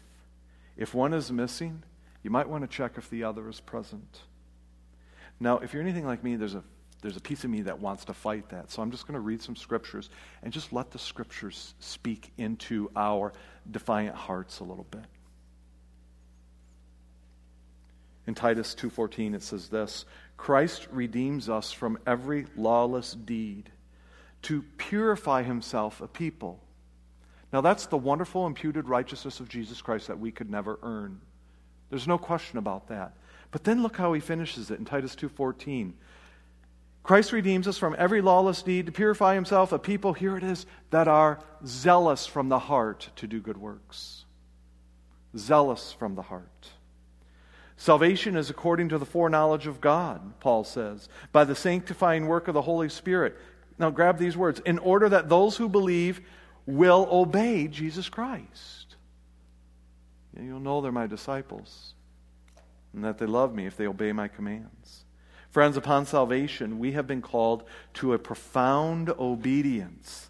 If 0.76 0.94
one 0.94 1.14
is 1.14 1.32
missing, 1.32 1.84
you 2.22 2.32
might 2.32 2.50
want 2.50 2.66
to 2.66 2.68
check 2.68 2.98
if 2.98 3.10
the 3.10 3.24
other 3.24 3.48
is 3.48 3.62
present. 3.62 4.20
Now, 5.40 5.60
if 5.60 5.72
you're 5.74 5.82
anything 5.82 6.06
like 6.06 6.22
me, 6.22 6.36
there's 6.36 6.56
a 6.56 6.64
there's 7.02 7.16
a 7.16 7.22
piece 7.22 7.46
of 7.46 7.50
me 7.50 7.62
that 7.62 7.80
wants 7.80 8.04
to 8.04 8.14
fight 8.14 8.50
that. 8.50 8.72
So 8.72 8.82
I'm 8.82 8.92
just 8.92 9.08
going 9.08 9.14
to 9.14 9.22
read 9.22 9.42
some 9.42 9.56
scriptures 9.56 10.10
and 10.44 10.52
just 10.52 10.74
let 10.74 10.92
the 10.92 11.00
scriptures 11.00 11.76
speak 11.80 12.34
into 12.38 12.92
our 12.94 13.32
defiant 13.72 14.18
hearts 14.18 14.60
a 14.60 14.66
little 14.66 14.86
bit. 14.92 15.06
In 18.30 18.36
Titus 18.36 18.74
2:14 18.76 19.34
it 19.34 19.44
says 19.44 19.68
this, 19.68 20.06
Christ 20.38 20.88
redeems 20.92 21.50
us 21.50 21.74
from 21.74 22.00
every 22.08 22.46
lawless 22.56 23.14
deed 23.14 23.70
to 24.44 24.62
purify 24.78 25.44
himself 25.44 26.00
a 26.00 26.08
people 26.08 26.62
now, 27.52 27.62
that's 27.62 27.88
the 27.88 27.98
wonderful 27.98 28.46
imputed 28.46 28.88
righteousness 28.88 29.40
of 29.40 29.50
Jesus 29.50 29.82
Christ 29.82 30.08
that 30.08 30.20
we 30.20 30.32
could 30.32 30.50
never 30.50 30.80
earn. 30.84 31.20
There's 31.90 32.08
no 32.08 32.18
question 32.18 32.60
about 32.60 32.88
that. 32.90 33.14
But 33.52 33.64
then 33.64 33.82
look 33.82 33.98
how 33.98 34.14
he 34.14 34.20
finishes 34.20 34.70
it 34.70 34.78
in 34.78 34.86
Titus 34.86 35.16
2:14. 35.16 35.96
Christ 37.02 37.32
redeems 37.32 37.68
us 37.68 37.80
from 37.80 37.96
every 37.98 38.22
lawless 38.22 38.62
deed 38.62 38.86
to 38.86 38.92
purify 38.92 39.34
himself 39.34 39.72
a 39.72 39.80
people 39.80 40.14
here 40.14 40.38
it 40.38 40.44
is 40.44 40.68
that 40.92 41.08
are 41.08 41.40
zealous 41.66 42.28
from 42.28 42.50
the 42.50 42.60
heart 42.60 43.10
to 43.16 43.26
do 43.26 43.40
good 43.40 43.58
works. 43.58 44.26
Zealous 45.36 45.92
from 45.94 46.14
the 46.14 46.22
heart. 46.22 46.70
Salvation 47.80 48.36
is 48.36 48.50
according 48.50 48.90
to 48.90 48.98
the 48.98 49.06
foreknowledge 49.06 49.66
of 49.66 49.80
God, 49.80 50.38
Paul 50.42 50.66
says, 50.66 51.08
by 51.32 51.46
the 51.46 51.56
sanctifying 51.56 52.28
work 52.28 52.50
of 52.50 52.54
the 52.54 52.64
Holy 52.64 52.90
Spirit. 52.90 53.38
Now 53.78 53.90
grab 53.90 54.18
these 54.18 54.36
words. 54.36 54.62
In 54.66 54.80
order 54.80 55.08
that 55.08 55.30
those 55.30 55.56
who 55.56 55.70
believe 55.70 56.20
will 56.66 57.08
obey 57.10 57.70
Jesus 57.70 58.10
Christ. 58.10 58.98
You'll 60.38 60.60
know 60.60 60.82
they're 60.82 60.92
my 60.92 61.08
disciples 61.08 61.94
and 62.94 63.02
that 63.06 63.18
they 63.18 63.26
love 63.26 63.56
me 63.56 63.66
if 63.66 63.78
they 63.78 63.88
obey 63.88 64.12
my 64.12 64.28
commands. 64.28 65.06
Friends, 65.50 65.78
upon 65.78 66.06
salvation, 66.06 66.80
we 66.80 66.92
have 66.92 67.08
been 67.08 67.22
called 67.22 67.64
to 67.94 68.12
a 68.12 68.20
profound 68.20 69.10
obedience 69.12 70.29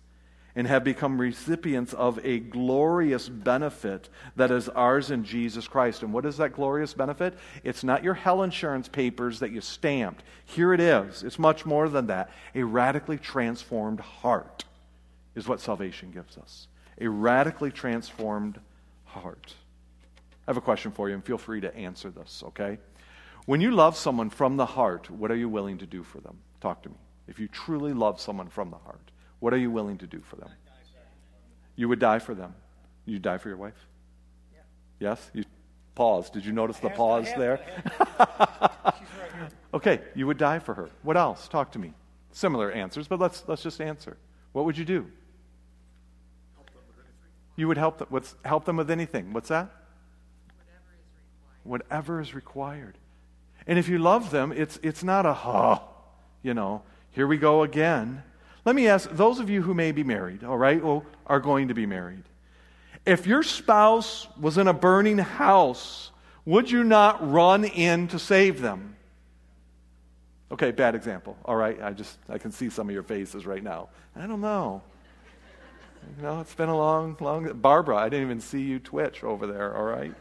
and 0.60 0.68
have 0.68 0.84
become 0.84 1.22
recipients 1.22 1.94
of 1.94 2.20
a 2.26 2.38
glorious 2.38 3.30
benefit 3.30 4.10
that 4.36 4.52
is 4.52 4.68
ours 4.68 5.10
in 5.10 5.24
Jesus 5.24 5.70
Christ. 5.70 6.04
And 6.04 6.12
what 6.12 6.26
is 6.26 6.36
that 6.36 6.52
glorious 6.52 6.94
benefit? 6.94 7.38
It's 7.64 7.82
not 7.82 8.04
your 8.04 8.14
health 8.14 8.44
insurance 8.44 8.90
papers 8.90 9.40
that 9.40 9.54
you 9.54 9.62
stamped. 9.62 10.22
Here 10.44 10.74
it 10.74 10.82
is. 10.82 11.24
It's 11.24 11.40
much 11.40 11.66
more 11.66 11.88
than 11.88 12.08
that 12.08 12.30
a 12.54 12.64
radically 12.64 13.18
transformed 13.18 14.02
heart 14.02 14.66
is 15.34 15.48
what 15.48 15.62
salvation 15.62 16.12
gives 16.12 16.38
us 16.38 16.68
a 17.00 17.08
radically 17.08 17.72
transformed 17.72 18.60
heart. 19.06 19.54
I 20.46 20.52
have 20.52 20.58
a 20.58 20.62
question 20.62 20.92
for 20.92 21.08
you, 21.08 21.16
and 21.16 21.24
feel 21.24 21.38
free 21.38 21.62
to 21.62 21.74
answer 21.74 22.10
this, 22.10 22.44
okay? 22.48 22.80
When 23.46 23.62
you 23.62 23.72
love 23.72 23.96
someone 23.96 24.30
from 24.30 24.58
the 24.58 24.66
heart, 24.66 25.10
what 25.10 25.32
are 25.32 25.38
you 25.38 25.48
willing 25.48 25.78
to 25.78 25.86
do 25.86 26.04
for 26.04 26.20
them? 26.20 26.40
Talk 26.60 26.84
to 26.84 26.90
me. 26.90 26.96
If 27.30 27.40
you 27.40 27.48
truly 27.48 27.94
love 27.94 28.20
someone 28.20 28.50
from 28.50 28.72
the 28.72 28.78
heart, 28.80 29.09
what 29.40 29.54
are 29.54 29.58
you 29.58 29.72
willing 29.72 29.98
to 30.00 30.08
do 30.08 30.22
for 30.22 30.36
them? 30.36 30.50
You 31.76 31.88
would 31.90 32.00
die 32.00 32.20
for 32.20 32.34
them. 32.34 32.56
You 33.06 33.20
die 33.20 33.38
for 33.38 33.50
your 33.50 33.58
wife? 33.58 33.88
Yeah. 34.54 34.60
Yes? 35.00 35.32
You 35.34 35.44
pause. 35.96 36.30
Did 36.30 36.46
you 36.46 36.52
notice 36.52 36.78
the 36.80 36.90
pause 36.90 37.28
there? 37.38 37.62
okay, 39.74 40.02
you 40.16 40.28
would 40.28 40.38
die 40.38 40.60
for 40.60 40.74
her. 40.74 40.90
What 41.04 41.18
else? 41.18 41.48
Talk 41.48 41.72
to 41.74 41.80
me. 41.80 41.94
Similar 42.32 42.72
answers, 42.72 43.08
but 43.08 43.20
let's 43.20 43.44
let's 43.48 43.64
just 43.64 43.82
answer. 43.82 44.18
What 44.52 44.66
would 44.66 44.78
you 44.78 44.86
do? 44.86 45.08
You 47.56 47.68
would 47.68 47.78
help 47.78 47.98
them. 47.98 48.08
What's, 48.10 48.36
help 48.46 48.64
them 48.64 48.78
with 48.78 48.90
anything. 48.90 49.34
What's 49.34 49.50
that? 49.50 49.70
Whatever 51.64 52.22
is 52.22 52.34
required. 52.34 52.98
And 53.68 53.78
if 53.78 53.90
you 53.90 54.00
love 54.00 54.32
them, 54.32 54.54
it's, 54.56 54.80
it's 54.82 55.04
not 55.04 55.26
a, 55.26 55.38
oh, 55.46 55.84
you 56.42 56.54
know, 56.54 56.84
here 57.12 57.28
we 57.28 57.38
go 57.38 57.64
again. 57.64 58.24
Let 58.70 58.76
me 58.76 58.88
ask 58.88 59.10
those 59.10 59.40
of 59.40 59.50
you 59.50 59.64
who 59.64 59.74
may 59.74 59.92
be 59.92 60.04
married, 60.04 60.44
all 60.44 60.56
right, 60.56 60.80
or 60.80 61.04
are 61.26 61.40
going 61.40 61.70
to 61.70 61.74
be 61.74 61.88
married. 61.88 62.22
If 63.04 63.26
your 63.26 63.42
spouse 63.42 64.28
was 64.40 64.60
in 64.60 64.68
a 64.68 64.74
burning 64.74 65.18
house, 65.18 66.12
would 66.46 66.70
you 66.70 66.84
not 66.84 67.32
run 67.32 67.66
in 67.66 68.10
to 68.10 68.20
save 68.20 68.62
them? 68.62 68.96
Okay, 70.52 70.70
bad 70.70 70.94
example. 70.94 71.36
All 71.46 71.56
right, 71.56 71.82
I 71.82 71.94
just 71.94 72.20
I 72.30 72.38
can 72.38 72.52
see 72.52 72.70
some 72.70 72.88
of 72.88 72.94
your 72.94 73.02
faces 73.02 73.48
right 73.48 73.64
now. 73.64 73.90
I 74.16 74.28
don't 74.28 74.40
know. 74.40 74.84
You 76.18 76.22
know, 76.22 76.40
it's 76.40 76.54
been 76.54 76.70
a 76.70 76.78
long, 76.78 77.18
long. 77.20 77.52
Barbara, 77.54 77.98
I 77.98 78.08
didn't 78.08 78.28
even 78.28 78.40
see 78.40 78.62
you 78.62 78.78
twitch 78.78 79.24
over 79.24 79.48
there, 79.48 79.76
all 79.76 79.86
right? 79.86 80.14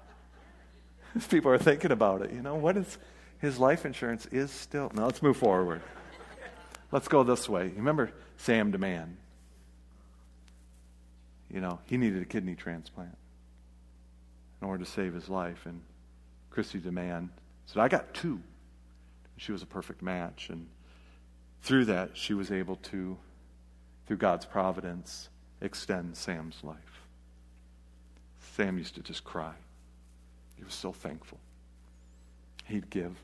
People 1.28 1.50
are 1.50 1.58
thinking 1.58 1.92
about 1.92 2.22
it. 2.22 2.32
You 2.32 2.40
know, 2.40 2.54
what 2.54 2.78
is 2.78 2.96
his 3.40 3.58
life 3.58 3.84
insurance 3.84 4.24
is 4.32 4.50
still. 4.50 4.90
Now, 4.94 5.04
let's 5.04 5.22
move 5.22 5.36
forward. 5.36 5.82
Let's 6.92 7.08
go 7.08 7.22
this 7.22 7.48
way. 7.48 7.64
You 7.64 7.76
remember 7.76 8.12
Sam 8.36 8.70
DeMan? 8.70 9.14
You 11.50 11.60
know, 11.60 11.80
he 11.86 11.96
needed 11.96 12.22
a 12.22 12.26
kidney 12.26 12.54
transplant 12.54 13.16
in 14.60 14.68
order 14.68 14.84
to 14.84 14.90
save 14.90 15.14
his 15.14 15.28
life. 15.28 15.66
And 15.66 15.80
Christy 16.50 16.78
DeMan 16.78 17.30
said, 17.66 17.80
I 17.80 17.88
got 17.88 18.14
two. 18.14 18.40
She 19.38 19.52
was 19.52 19.62
a 19.62 19.66
perfect 19.66 20.02
match. 20.02 20.50
And 20.50 20.68
through 21.62 21.86
that, 21.86 22.10
she 22.14 22.34
was 22.34 22.52
able 22.52 22.76
to 22.76 23.16
through 24.06 24.16
God's 24.16 24.44
providence, 24.44 25.28
extend 25.60 26.16
Sam's 26.16 26.58
life. 26.62 26.76
Sam 28.56 28.76
used 28.76 28.94
to 28.96 29.00
just 29.00 29.24
cry. 29.24 29.54
He 30.56 30.64
was 30.64 30.74
so 30.74 30.92
thankful. 30.92 31.38
He'd 32.66 32.90
give. 32.90 33.16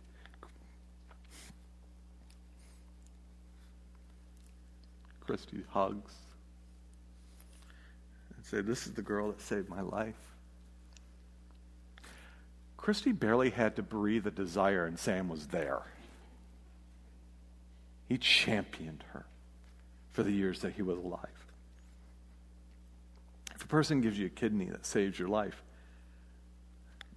Christy 5.29 5.63
hugs 5.69 6.15
and 8.35 8.47
say, 8.47 8.63
This 8.63 8.87
is 8.87 8.95
the 8.95 9.03
girl 9.03 9.29
that 9.29 9.43
saved 9.43 9.69
my 9.69 9.83
life. 9.83 10.17
Christy 12.79 13.13
barely 13.13 13.51
had 13.51 13.77
to 13.77 13.83
breathe 13.83 14.27
a 14.27 14.31
desire, 14.31 14.87
and 14.87 14.99
Sam 14.99 15.29
was 15.29 15.49
there. 15.49 15.83
He 18.09 18.17
championed 18.17 19.05
her 19.13 19.27
for 20.13 20.23
the 20.23 20.33
years 20.33 20.61
that 20.61 20.73
he 20.73 20.81
was 20.81 20.97
alive. 20.97 21.29
If 23.55 23.65
a 23.65 23.69
person 23.69 24.01
gives 24.01 24.19
you 24.19 24.29
a 24.29 24.31
kidney 24.31 24.71
that 24.71 24.87
saves 24.87 25.19
your 25.19 25.29
life, 25.29 25.63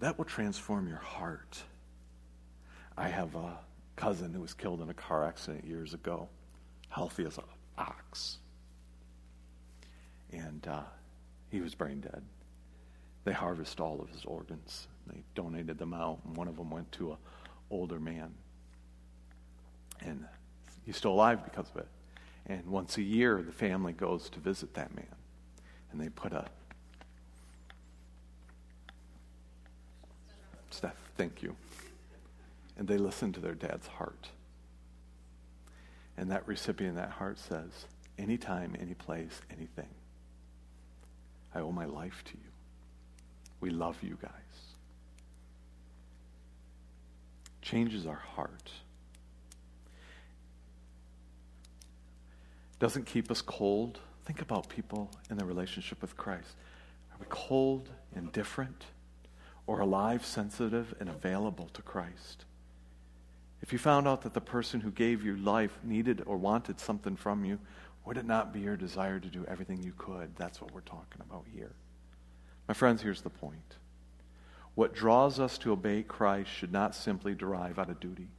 that 0.02 0.17
will 0.17 0.26
transform 0.26 0.89
your 0.89 0.97
heart. 0.97 1.63
I 2.97 3.08
have 3.08 3.36
a 3.36 3.60
cousin 3.95 4.34
who 4.34 4.41
was 4.41 4.54
killed 4.54 4.82
in 4.82 4.89
a 4.89 4.93
car 4.93 5.24
accident 5.24 5.63
years 5.63 5.93
ago, 5.93 6.28
healthy 6.89 7.26
as 7.26 7.38
an 7.38 7.45
ox. 7.82 8.38
And 10.32 10.65
uh, 10.67 10.84
he 11.50 11.60
was 11.60 11.76
brain 11.76 12.00
dead. 12.00 12.22
They 13.24 13.34
harvested 13.34 13.80
all 13.80 14.02
of 14.02 14.10
his 14.10 14.24
organs. 14.26 14.88
They 15.08 15.24
donated 15.36 15.78
them 15.78 15.94
out, 15.94 16.20
and 16.26 16.36
one 16.36 16.48
of 16.48 16.56
them 16.56 16.72
went 16.72 16.91
to 16.94 17.12
an 17.12 17.17
older 17.70 18.00
man. 18.00 18.34
And 20.00 20.26
he's 20.86 20.98
still 20.98 21.12
alive 21.12 21.44
because 21.44 21.70
of 21.70 21.78
it. 21.78 21.88
And 22.48 22.65
once 22.65 22.98
a 22.98 23.04
year, 23.04 23.44
the 23.44 23.52
family 23.52 23.94
goes 23.94 24.30
to 24.30 24.39
visit 24.39 24.74
that 24.74 24.96
man. 24.96 25.15
And 25.91 26.02
they 26.02 26.10
put 26.10 26.34
a 26.34 26.46
Steph, 30.72 30.96
thank 31.17 31.44
you. 31.44 31.56
And 32.78 32.88
they 32.88 32.98
listen 32.98 33.34
to 33.34 33.39
their 33.39 33.54
dad's 33.54 33.88
heart. 33.88 34.30
And 36.22 36.32
that 36.32 36.48
recipient 36.48 36.96
that 36.96 37.10
heart 37.10 37.38
says, 37.38 37.88
anytime, 38.18 38.78
any 38.80 38.94
place, 38.94 39.42
anything, 39.50 39.90
I 41.54 41.60
owe 41.60 41.74
my 41.74 41.84
life 41.84 42.24
to 42.28 42.34
you. 42.34 42.52
We 43.60 43.72
love 43.72 43.98
you 44.02 44.18
guys. 44.22 44.32
Changes 47.62 48.06
our 48.06 48.16
heart. 48.16 48.72
Doesn't 52.80 53.06
keep 53.06 53.30
us 53.30 53.42
cold. 53.42 54.00
Think 54.26 54.42
about 54.42 54.70
people 54.70 55.12
in 55.30 55.36
their 55.36 55.46
relationship 55.46 56.02
with 56.02 56.16
Christ. 56.16 56.56
Are 57.12 57.18
we 57.20 57.26
cold, 57.28 57.90
indifferent? 58.16 58.86
or 59.68 59.80
alive, 59.80 60.26
sensitive, 60.26 60.94
and 61.00 61.10
available 61.10 61.70
to 61.74 61.82
Christ. 61.82 62.46
If 63.62 63.71
you 63.71 63.80
found 63.80 64.08
out 64.08 64.21
that 64.24 64.34
the 64.34 64.41
person 64.41 64.82
who 64.82 64.91
gave 64.91 65.24
you 65.24 65.38
life 65.38 65.78
needed 65.84 66.24
or 66.26 66.38
wanted 66.38 66.80
something 66.80 67.15
from 67.15 67.45
you, 67.45 67.60
would 68.06 68.17
it 68.17 68.26
not 68.26 68.52
be 68.52 68.60
your 68.60 68.76
desire 68.76 69.19
to 69.19 69.28
do 69.28 69.45
everything 69.47 69.84
you 69.84 69.93
could? 69.97 70.36
That's 70.36 70.60
what 70.60 70.74
we're 70.74 70.82
talking 70.82 71.21
about 71.21 71.45
here. 71.54 71.71
My 72.67 72.74
friends, 72.74 73.02
here's 73.02 73.21
the 73.21 73.30
point. 73.30 73.76
What 74.76 74.95
draws 74.95 75.39
us 75.39 75.58
to 75.60 75.74
obey 75.74 76.02
Christ 76.04 76.50
should 76.50 76.71
not 76.71 76.95
simply 76.95 77.36
derive 77.36 77.78
out 77.78 77.89
of 77.89 78.00
duty. 78.00 78.30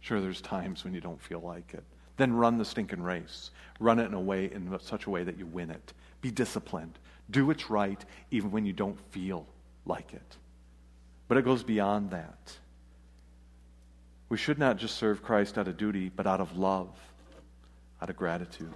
Sure, 0.00 0.20
there's 0.20 0.40
times 0.40 0.84
when 0.84 0.94
you 0.94 1.00
don't 1.00 1.20
feel 1.20 1.40
like 1.40 1.74
it. 1.74 1.84
Then 2.16 2.32
run 2.32 2.58
the 2.58 2.64
stinking 2.64 3.02
race. 3.02 3.50
Run 3.78 4.00
it 4.00 4.06
in 4.06 4.14
a 4.14 4.20
way 4.20 4.50
in 4.52 4.76
such 4.80 5.06
a 5.06 5.10
way 5.10 5.22
that 5.22 5.38
you 5.38 5.46
win 5.46 5.70
it. 5.70 5.92
Be 6.20 6.30
disciplined. 6.30 6.98
Do 7.30 7.46
what's 7.46 7.70
right 7.70 8.02
even 8.30 8.50
when 8.50 8.64
you 8.66 8.72
don't 8.72 8.98
feel 9.12 9.46
like 9.84 10.14
it. 10.14 10.36
But 11.28 11.38
it 11.38 11.44
goes 11.44 11.62
beyond 11.62 12.10
that. 12.10 12.58
We 14.28 14.36
should 14.36 14.58
not 14.58 14.76
just 14.76 14.96
serve 14.96 15.22
Christ 15.22 15.56
out 15.56 15.68
of 15.68 15.76
duty, 15.76 16.10
but 16.14 16.26
out 16.26 16.40
of 16.40 16.58
love, 16.58 16.90
out 18.02 18.10
of 18.10 18.16
gratitude. 18.16 18.74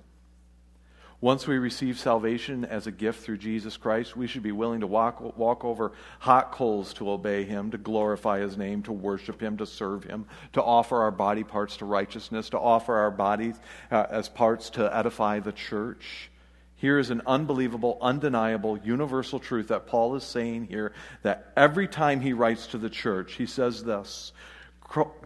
Once 1.22 1.46
we 1.46 1.56
receive 1.56 2.00
salvation 2.00 2.64
as 2.64 2.88
a 2.88 2.90
gift 2.90 3.22
through 3.22 3.36
Jesus 3.36 3.76
Christ, 3.76 4.16
we 4.16 4.26
should 4.26 4.42
be 4.42 4.50
willing 4.50 4.80
to 4.80 4.88
walk, 4.88 5.38
walk 5.38 5.64
over 5.64 5.92
hot 6.18 6.50
coals 6.50 6.92
to 6.94 7.08
obey 7.08 7.44
Him, 7.44 7.70
to 7.70 7.78
glorify 7.78 8.40
His 8.40 8.56
name, 8.56 8.82
to 8.82 8.92
worship 8.92 9.40
Him, 9.40 9.56
to 9.58 9.66
serve 9.66 10.02
Him, 10.02 10.26
to 10.54 10.62
offer 10.62 11.00
our 11.00 11.12
body 11.12 11.44
parts 11.44 11.76
to 11.76 11.84
righteousness, 11.84 12.50
to 12.50 12.58
offer 12.58 12.96
our 12.96 13.12
bodies 13.12 13.54
uh, 13.92 14.06
as 14.10 14.28
parts 14.28 14.70
to 14.70 14.96
edify 14.96 15.38
the 15.38 15.52
church. 15.52 16.28
Here 16.74 16.98
is 16.98 17.10
an 17.10 17.22
unbelievable, 17.24 17.98
undeniable, 18.00 18.76
universal 18.78 19.38
truth 19.38 19.68
that 19.68 19.86
Paul 19.86 20.16
is 20.16 20.24
saying 20.24 20.64
here 20.64 20.92
that 21.22 21.52
every 21.56 21.86
time 21.86 22.20
he 22.20 22.32
writes 22.32 22.66
to 22.68 22.78
the 22.78 22.90
church, 22.90 23.34
he 23.34 23.46
says 23.46 23.84
this 23.84 24.32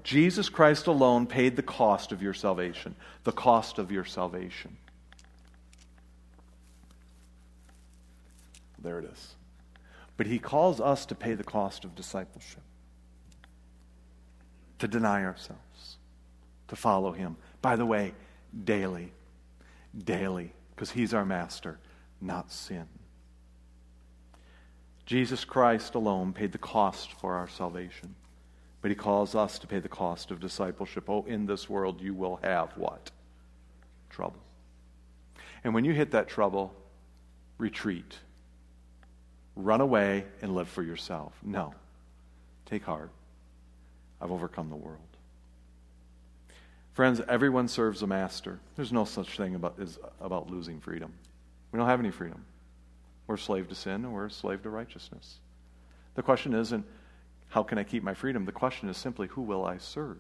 Jesus 0.03 0.49
Christ 0.49 0.87
alone 0.87 1.27
paid 1.27 1.57
the 1.57 1.63
cost 1.63 2.13
of 2.13 2.23
your 2.23 2.35
salvation, 2.35 2.95
the 3.25 3.33
cost 3.33 3.79
of 3.79 3.91
your 3.91 4.05
salvation. 4.05 4.77
There 8.79 8.99
it 8.99 9.07
is. 9.07 9.35
But 10.17 10.27
he 10.27 10.39
calls 10.39 10.81
us 10.81 11.07
to 11.07 11.15
pay 11.15 11.35
the 11.35 11.45
cost 11.45 11.85
of 11.85 11.95
discipleship, 11.95 12.63
to 14.79 14.89
deny 14.89 15.25
ourselves, 15.25 15.97
to 16.69 16.77
follow 16.77 17.13
him. 17.13 17.37
By 17.61 17.77
the 17.77 17.87
way, 17.87 18.15
daily, 18.65 19.13
daily 20.05 20.53
because 20.77 20.91
he's 20.91 21.15
our 21.15 21.25
master, 21.25 21.79
not 22.21 22.53
sin. 22.53 22.87
Jesus 25.07 25.45
Christ 25.45 25.95
alone 25.95 26.33
paid 26.33 26.53
the 26.53 26.59
cost 26.59 27.13
for 27.13 27.35
our 27.35 27.49
salvation, 27.49 28.15
but 28.83 28.91
he 28.91 28.95
calls 28.95 29.35
us 29.35 29.59
to 29.59 29.67
pay 29.67 29.79
the 29.79 29.89
cost 29.89 30.31
of 30.31 30.41
discipleship. 30.41 31.09
Oh, 31.09 31.25
in 31.27 31.47
this 31.47 31.69
world 31.69 32.01
you 32.01 32.15
will 32.15 32.37
have 32.43 32.77
what? 32.77 33.11
Trouble. 34.11 34.39
And 35.65 35.75
when 35.75 35.85
you 35.85 35.93
hit 35.93 36.13
that 36.13 36.29
trouble, 36.29 36.75
retreat. 37.59 38.19
Run 39.57 39.81
away 39.81 40.25
and 40.43 40.55
live 40.55 40.69
for 40.69 40.83
yourself. 40.83 41.33
No. 41.43 41.75
Take 42.67 42.85
heart. 42.85 43.11
I've 44.21 44.31
overcome 44.31 44.71
the 44.71 44.77
world. 44.77 45.01
Friends, 46.93 47.21
everyone 47.29 47.69
serves 47.69 48.03
a 48.03 48.07
master. 48.07 48.59
There's 48.75 48.93
no 48.93 49.05
such 49.05 49.37
thing 49.37 49.55
about, 49.55 49.75
is, 49.79 49.99
about 50.21 50.51
losing 50.51 50.81
freedom. 50.81 51.13
We 51.73 51.79
don't 51.79 51.89
have 51.89 52.01
any 52.01 52.11
freedom. 52.11 52.45
We're 53.27 53.35
a 53.35 53.39
slave 53.39 53.69
to 53.69 53.75
sin 53.75 54.05
and 54.05 54.13
we're 54.13 54.27
a 54.27 54.31
slave 54.31 54.63
to 54.63 54.71
righteousness. 54.71 55.41
The 56.15 56.23
question 56.23 56.55
isn't, 56.55 56.87
how 57.49 57.63
can 57.63 57.79
I 57.79 57.85
keep 57.85 58.03
my 58.03 58.15
freedom? 58.15 58.45
The 58.45 58.53
question 58.53 58.89
is 58.89 58.97
simply, 58.97 59.29
who 59.29 59.43
will 59.43 59.65
I 59.65 59.79
serve? 59.79 60.19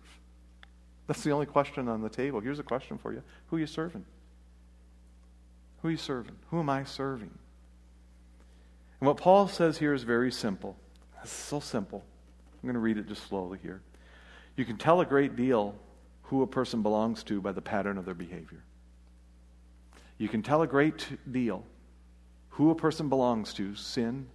That's 1.06 1.22
the 1.22 1.30
only 1.30 1.46
question 1.46 1.88
on 1.88 2.02
the 2.02 2.08
table. 2.08 2.40
Here's 2.40 2.58
a 2.58 2.64
question 2.64 2.98
for 2.98 3.12
you 3.12 3.22
Who 3.48 3.56
are 3.56 3.60
you 3.60 3.66
serving? 3.66 4.04
Who 5.82 5.88
are 5.88 5.90
you 5.90 5.96
serving? 5.96 6.36
Who 6.50 6.58
am 6.58 6.70
I 6.70 6.84
serving? 6.84 7.30
And 9.00 9.06
what 9.06 9.18
Paul 9.18 9.46
says 9.48 9.78
here 9.78 9.92
is 9.92 10.02
very 10.02 10.32
simple. 10.32 10.76
It's 11.22 11.32
so 11.32 11.60
simple. 11.60 12.04
I'm 12.54 12.62
going 12.62 12.74
to 12.74 12.80
read 12.80 12.98
it 12.98 13.06
just 13.06 13.28
slowly 13.28 13.58
here. 13.62 13.82
You 14.56 14.64
can 14.64 14.78
tell 14.78 15.00
a 15.00 15.06
great 15.06 15.36
deal 15.36 15.74
who 16.22 16.42
a 16.42 16.46
person 16.46 16.82
belongs 16.82 17.22
to 17.24 17.40
by 17.40 17.52
the 17.52 17.60
pattern 17.60 17.98
of 17.98 18.04
their 18.04 18.14
behavior. 18.14 18.64
You 20.18 20.28
can 20.28 20.42
tell 20.42 20.62
a 20.62 20.66
great 20.66 21.06
deal 21.30 21.62
who 22.48 22.70
a 22.70 22.74
person 22.74 23.08
belongs 23.08 23.52
to, 23.54 23.74
sin 23.74 24.26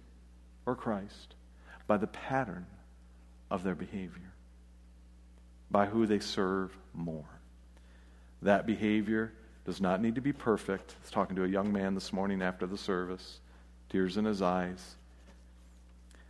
or 0.64 0.76
Christ, 0.76 1.34
by 1.88 1.96
the 1.96 2.06
pattern 2.06 2.66
of 3.52 3.62
their 3.62 3.74
behavior, 3.74 4.32
by 5.70 5.84
who 5.84 6.06
they 6.06 6.20
serve 6.20 6.74
more. 6.94 7.28
That 8.40 8.66
behavior 8.66 9.30
does 9.66 9.78
not 9.78 10.00
need 10.00 10.14
to 10.14 10.22
be 10.22 10.32
perfect. 10.32 10.92
I 10.98 11.02
was 11.02 11.10
talking 11.10 11.36
to 11.36 11.44
a 11.44 11.48
young 11.48 11.70
man 11.70 11.94
this 11.94 12.14
morning 12.14 12.40
after 12.40 12.66
the 12.66 12.78
service, 12.78 13.40
tears 13.90 14.16
in 14.16 14.24
his 14.24 14.40
eyes. 14.40 14.96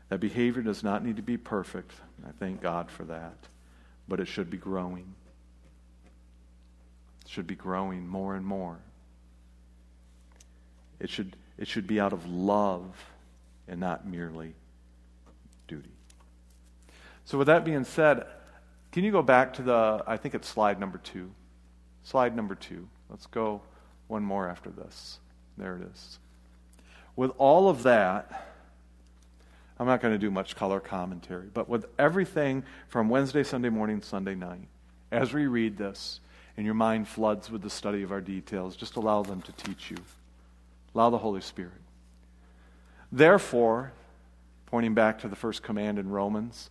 That 0.09 0.19
behavior 0.19 0.63
does 0.63 0.83
not 0.83 1.05
need 1.05 1.15
to 1.15 1.23
be 1.23 1.37
perfect. 1.37 1.93
I 2.27 2.33
thank 2.41 2.61
God 2.61 2.91
for 2.91 3.05
that. 3.05 3.39
But 4.09 4.19
it 4.19 4.27
should 4.27 4.51
be 4.51 4.59
growing 4.59 5.15
It 7.25 7.31
should 7.31 7.47
be 7.47 7.55
growing 7.55 8.05
more 8.09 8.35
and 8.35 8.45
more. 8.45 8.79
It 10.99 11.09
should, 11.09 11.37
it 11.57 11.69
should 11.69 11.87
be 11.87 12.01
out 12.01 12.13
of 12.13 12.29
love 12.29 12.91
and 13.69 13.79
not 13.79 14.09
merely 14.09 14.55
duty. 15.69 15.89
So, 17.25 17.39
with 17.39 17.47
that 17.47 17.65
being 17.65 17.85
said, 17.85 18.27
can 18.91 19.05
you 19.05 19.13
go 19.13 19.23
back 19.23 19.55
to 19.55 19.63
the, 19.63 20.03
I 20.07 20.17
think 20.17 20.35
it's 20.35 20.49
slide 20.49 20.79
number 20.79 20.99
two. 20.99 21.31
Slide 22.03 22.37
number 22.37 22.55
two. 22.55 22.89
Let's 23.09 23.27
go 23.27 23.63
one 24.09 24.23
more 24.23 24.49
after 24.49 24.71
this. 24.71 25.19
There 25.57 25.77
it 25.77 25.83
is. 25.93 26.19
With 27.17 27.31
all 27.39 27.69
of 27.69 27.83
that, 27.85 28.49
I'm 29.79 29.87
not 29.87 30.01
going 30.01 30.15
to 30.15 30.19
do 30.19 30.31
much 30.31 30.57
color 30.57 30.81
commentary, 30.81 31.49
but 31.53 31.69
with 31.69 31.87
everything 31.99 32.65
from 32.89 33.09
Wednesday, 33.09 33.43
Sunday 33.43 33.69
morning, 33.69 34.03
Sunday 34.03 34.35
night, 34.35 34.69
as 35.11 35.33
we 35.33 35.47
read 35.47 35.77
this, 35.77 36.21
and 36.57 36.67
your 36.67 36.75
mind 36.75 37.09
floods 37.09 37.51
with 37.51 37.63
the 37.63 37.71
study 37.71 38.03
of 38.03 38.13
our 38.13 38.21
details, 38.21 38.77
just 38.77 38.97
allow 38.97 39.23
them 39.23 39.43
to 39.43 39.53
teach 39.53 39.91
you. 39.91 39.97
Allow 40.95 41.11
the 41.11 41.19
Holy 41.19 41.41
Spirit. 41.41 41.73
Therefore, 43.11 43.93
pointing 44.67 44.95
back 44.95 45.19
to 45.21 45.29
the 45.29 45.37
first 45.37 45.63
command 45.63 45.99
in 45.99 46.11
Romans, 46.11 46.71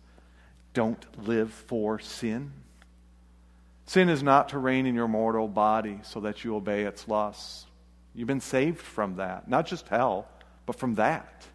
don't 0.74 1.04
live 1.26 1.52
for 1.52 1.98
sin. 1.98 2.52
Sin 3.86 4.08
is 4.08 4.22
not 4.22 4.50
to 4.50 4.58
reign 4.58 4.86
in 4.86 4.94
your 4.94 5.08
mortal 5.08 5.48
body 5.48 6.00
so 6.02 6.20
that 6.20 6.44
you 6.44 6.56
obey 6.56 6.84
its 6.84 7.08
lusts. 7.08 7.66
You've 8.14 8.28
been 8.28 8.40
saved 8.40 8.78
from 8.78 9.16
that. 9.16 9.48
Not 9.48 9.66
just 9.66 9.88
hell, 9.88 10.28
but 10.66 10.76
from 10.76 10.94
that. 10.94 11.46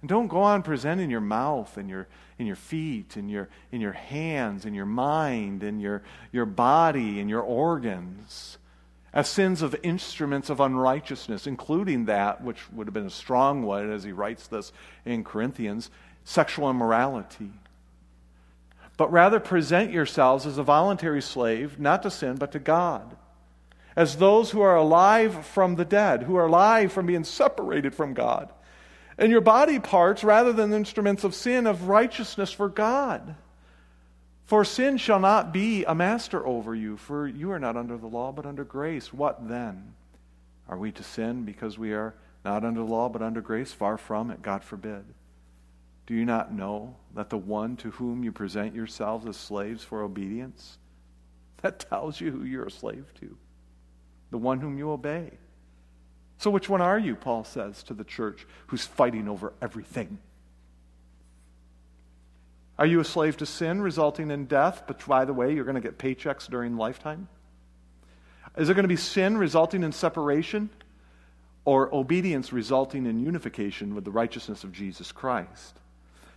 And 0.00 0.08
don't 0.08 0.28
go 0.28 0.42
on 0.42 0.62
presenting 0.62 1.10
your 1.10 1.20
mouth 1.20 1.76
and 1.76 1.88
your, 1.88 2.06
and 2.38 2.46
your 2.46 2.56
feet 2.56 3.16
and 3.16 3.30
your, 3.30 3.48
and 3.72 3.80
your 3.80 3.92
hands 3.92 4.64
and 4.64 4.76
your 4.76 4.86
mind 4.86 5.62
and 5.62 5.80
your, 5.80 6.02
your 6.32 6.46
body 6.46 7.20
and 7.20 7.30
your 7.30 7.42
organs 7.42 8.58
as 9.12 9.28
sins 9.28 9.62
of 9.62 9.74
instruments 9.82 10.50
of 10.50 10.60
unrighteousness, 10.60 11.46
including 11.46 12.04
that 12.04 12.44
which 12.44 12.70
would 12.72 12.86
have 12.86 12.94
been 12.94 13.06
a 13.06 13.10
strong 13.10 13.62
one 13.62 13.90
as 13.90 14.04
he 14.04 14.12
writes 14.12 14.46
this 14.48 14.72
in 15.06 15.24
Corinthians 15.24 15.90
sexual 16.24 16.68
immorality. 16.68 17.50
But 18.96 19.12
rather 19.12 19.40
present 19.40 19.92
yourselves 19.92 20.46
as 20.46 20.58
a 20.58 20.62
voluntary 20.62 21.22
slave, 21.22 21.78
not 21.78 22.02
to 22.02 22.10
sin, 22.10 22.36
but 22.36 22.52
to 22.52 22.58
God. 22.58 23.16
As 23.94 24.16
those 24.16 24.50
who 24.50 24.60
are 24.60 24.76
alive 24.76 25.46
from 25.46 25.76
the 25.76 25.84
dead, 25.84 26.22
who 26.22 26.36
are 26.36 26.46
alive 26.46 26.92
from 26.92 27.06
being 27.06 27.24
separated 27.24 27.94
from 27.94 28.14
God. 28.14 28.52
And 29.18 29.32
your 29.32 29.40
body 29.40 29.78
parts, 29.78 30.22
rather 30.22 30.52
than 30.52 30.72
instruments 30.72 31.24
of 31.24 31.34
sin, 31.34 31.66
of 31.66 31.88
righteousness 31.88 32.52
for 32.52 32.68
God. 32.68 33.36
For 34.44 34.64
sin 34.64 34.98
shall 34.98 35.18
not 35.18 35.52
be 35.52 35.84
a 35.84 35.94
master 35.94 36.46
over 36.46 36.74
you, 36.74 36.96
for 36.96 37.26
you 37.26 37.50
are 37.52 37.58
not 37.58 37.76
under 37.76 37.96
the 37.96 38.06
law, 38.06 38.32
but 38.32 38.46
under 38.46 38.64
grace. 38.64 39.12
What 39.12 39.48
then? 39.48 39.94
Are 40.68 40.78
we 40.78 40.92
to 40.92 41.02
sin 41.02 41.44
because 41.44 41.78
we 41.78 41.92
are 41.92 42.14
not 42.44 42.64
under 42.64 42.80
the 42.80 42.86
law, 42.86 43.08
but 43.08 43.22
under 43.22 43.40
grace? 43.40 43.72
Far 43.72 43.96
from 43.98 44.30
it, 44.30 44.42
God 44.42 44.62
forbid. 44.62 45.04
Do 46.06 46.14
you 46.14 46.24
not 46.24 46.52
know 46.52 46.96
that 47.14 47.30
the 47.30 47.38
one 47.38 47.76
to 47.78 47.90
whom 47.90 48.22
you 48.22 48.30
present 48.30 48.74
yourselves 48.74 49.26
as 49.26 49.36
slaves 49.36 49.82
for 49.82 50.02
obedience, 50.02 50.78
that 51.62 51.80
tells 51.90 52.20
you 52.20 52.30
who 52.30 52.44
you're 52.44 52.66
a 52.66 52.70
slave 52.70 53.12
to? 53.20 53.36
The 54.30 54.38
one 54.38 54.60
whom 54.60 54.78
you 54.78 54.90
obey. 54.90 55.32
So, 56.38 56.50
which 56.50 56.68
one 56.68 56.80
are 56.80 56.98
you, 56.98 57.16
Paul 57.16 57.44
says 57.44 57.82
to 57.84 57.94
the 57.94 58.04
church, 58.04 58.46
who's 58.68 58.84
fighting 58.84 59.26
over 59.26 59.52
everything? 59.60 60.18
Are 62.78 62.86
you 62.86 63.00
a 63.00 63.04
slave 63.04 63.38
to 63.38 63.46
sin, 63.46 63.80
resulting 63.80 64.30
in 64.30 64.44
death, 64.44 64.82
but 64.86 65.04
by 65.06 65.24
the 65.24 65.32
way, 65.32 65.54
you're 65.54 65.64
going 65.64 65.76
to 65.76 65.80
get 65.80 65.98
paychecks 65.98 66.48
during 66.48 66.76
lifetime? 66.76 67.28
Is 68.56 68.68
it 68.68 68.74
going 68.74 68.84
to 68.84 68.88
be 68.88 68.96
sin 68.96 69.38
resulting 69.38 69.82
in 69.82 69.92
separation, 69.92 70.68
or 71.64 71.92
obedience 71.92 72.52
resulting 72.52 73.06
in 73.06 73.24
unification 73.24 73.94
with 73.94 74.04
the 74.04 74.10
righteousness 74.10 74.62
of 74.62 74.72
Jesus 74.72 75.10
Christ? 75.10 75.78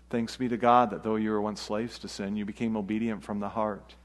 Thanks 0.09 0.37
be 0.37 0.47
to 0.49 0.57
God 0.57 0.89
that 0.89 1.03
though 1.03 1.17
you 1.17 1.31
were 1.31 1.41
once 1.41 1.61
slaves 1.61 1.99
to 1.99 2.07
sin, 2.07 2.35
you 2.35 2.45
became 2.45 2.75
obedient 2.75 3.23
from 3.23 3.39
the 3.39 3.49
heart 3.49 3.95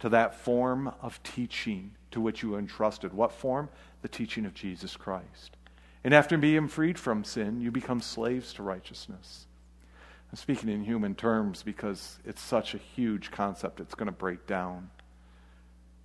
to 0.00 0.08
that 0.10 0.34
form 0.34 0.92
of 1.00 1.22
teaching 1.22 1.92
to 2.10 2.20
which 2.20 2.42
you 2.42 2.50
were 2.50 2.58
entrusted. 2.58 3.12
What 3.12 3.32
form? 3.32 3.68
The 4.02 4.08
teaching 4.08 4.44
of 4.44 4.54
Jesus 4.54 4.96
Christ. 4.96 5.56
And 6.04 6.12
after 6.12 6.36
being 6.36 6.68
freed 6.68 6.98
from 6.98 7.24
sin, 7.24 7.60
you 7.60 7.70
become 7.70 8.00
slaves 8.00 8.52
to 8.54 8.62
righteousness. 8.62 9.46
I'm 10.30 10.36
speaking 10.36 10.68
in 10.68 10.84
human 10.84 11.14
terms 11.14 11.62
because 11.62 12.18
it's 12.24 12.42
such 12.42 12.74
a 12.74 12.78
huge 12.78 13.30
concept, 13.30 13.80
it's 13.80 13.94
going 13.94 14.06
to 14.06 14.12
break 14.12 14.46
down. 14.46 14.90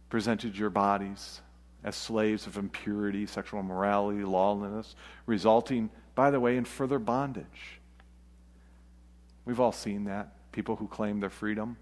Presented 0.10 0.58
your 0.58 0.70
bodies 0.70 1.42
as 1.84 1.96
slaves 1.96 2.48
of 2.48 2.58
impurity, 2.58 3.26
sexual 3.26 3.60
immorality, 3.60 4.24
lawlessness, 4.24 4.96
resulting, 5.26 5.90
by 6.16 6.32
the 6.32 6.40
way, 6.40 6.56
in 6.58 6.66
further 6.66 7.00
bondage. 7.00 7.81
We've 9.52 9.60
all 9.60 9.74
seen 9.74 10.06
that. 10.06 10.30
People 10.54 10.78
who 10.78 10.88
claim 10.88 11.20
their 11.20 11.30
freedom. 11.30 11.76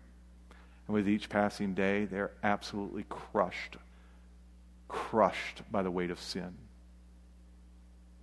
And 0.87 0.95
with 0.95 1.07
each 1.07 1.29
passing 1.29 1.75
day, 1.75 2.05
they're 2.05 2.31
absolutely 2.41 3.05
crushed, 3.09 3.77
crushed 4.87 5.61
by 5.71 5.83
the 5.83 5.91
weight 5.91 6.09
of 6.09 6.19
sin. 6.19 6.51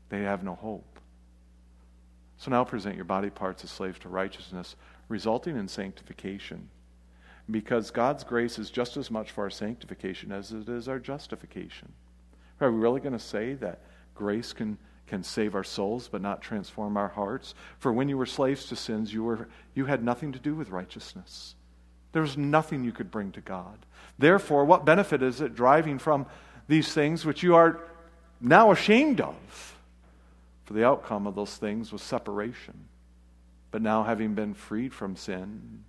They 0.08 0.22
have 0.22 0.42
no 0.42 0.56
hope. 0.56 0.98
So 2.38 2.50
now 2.50 2.64
present 2.64 2.96
your 2.96 3.04
body 3.04 3.30
parts 3.30 3.62
as 3.62 3.70
slaves 3.70 4.00
to 4.00 4.08
righteousness, 4.08 4.74
resulting 5.08 5.56
in 5.56 5.68
sanctification. 5.68 6.68
Because 7.48 7.92
God's 7.92 8.24
grace 8.24 8.58
is 8.58 8.68
just 8.68 8.96
as 8.96 9.12
much 9.12 9.30
for 9.30 9.44
our 9.44 9.50
sanctification 9.50 10.32
as 10.32 10.50
it 10.50 10.68
is 10.68 10.88
our 10.88 10.98
justification. 10.98 11.92
Are 12.60 12.72
we 12.72 12.80
really 12.80 12.98
going 13.00 13.12
to 13.12 13.20
say 13.20 13.54
that 13.54 13.82
grace 14.12 14.52
can 14.52 14.76
can 15.06 15.22
save 15.22 15.54
our 15.54 15.64
souls 15.64 16.08
but 16.08 16.22
not 16.22 16.42
transform 16.42 16.96
our 16.96 17.08
hearts. 17.08 17.54
For 17.78 17.92
when 17.92 18.08
you 18.08 18.16
were 18.16 18.26
slaves 18.26 18.66
to 18.66 18.76
sins, 18.76 19.12
you, 19.12 19.24
were, 19.24 19.48
you 19.74 19.86
had 19.86 20.02
nothing 20.02 20.32
to 20.32 20.38
do 20.38 20.54
with 20.54 20.70
righteousness. 20.70 21.54
There 22.12 22.22
was 22.22 22.36
nothing 22.36 22.84
you 22.84 22.92
could 22.92 23.10
bring 23.10 23.32
to 23.32 23.40
God. 23.40 23.78
Therefore, 24.18 24.64
what 24.64 24.84
benefit 24.84 25.22
is 25.22 25.40
it 25.40 25.54
driving 25.54 25.98
from 25.98 26.26
these 26.66 26.92
things 26.92 27.24
which 27.24 27.42
you 27.42 27.54
are 27.54 27.80
now 28.40 28.70
ashamed 28.70 29.20
of? 29.20 29.76
For 30.64 30.72
the 30.72 30.86
outcome 30.86 31.26
of 31.26 31.34
those 31.34 31.56
things 31.56 31.92
was 31.92 32.02
separation. 32.02 32.88
But 33.70 33.82
now, 33.82 34.02
having 34.02 34.34
been 34.34 34.54
freed 34.54 34.94
from 34.94 35.16
sin, 35.16 35.84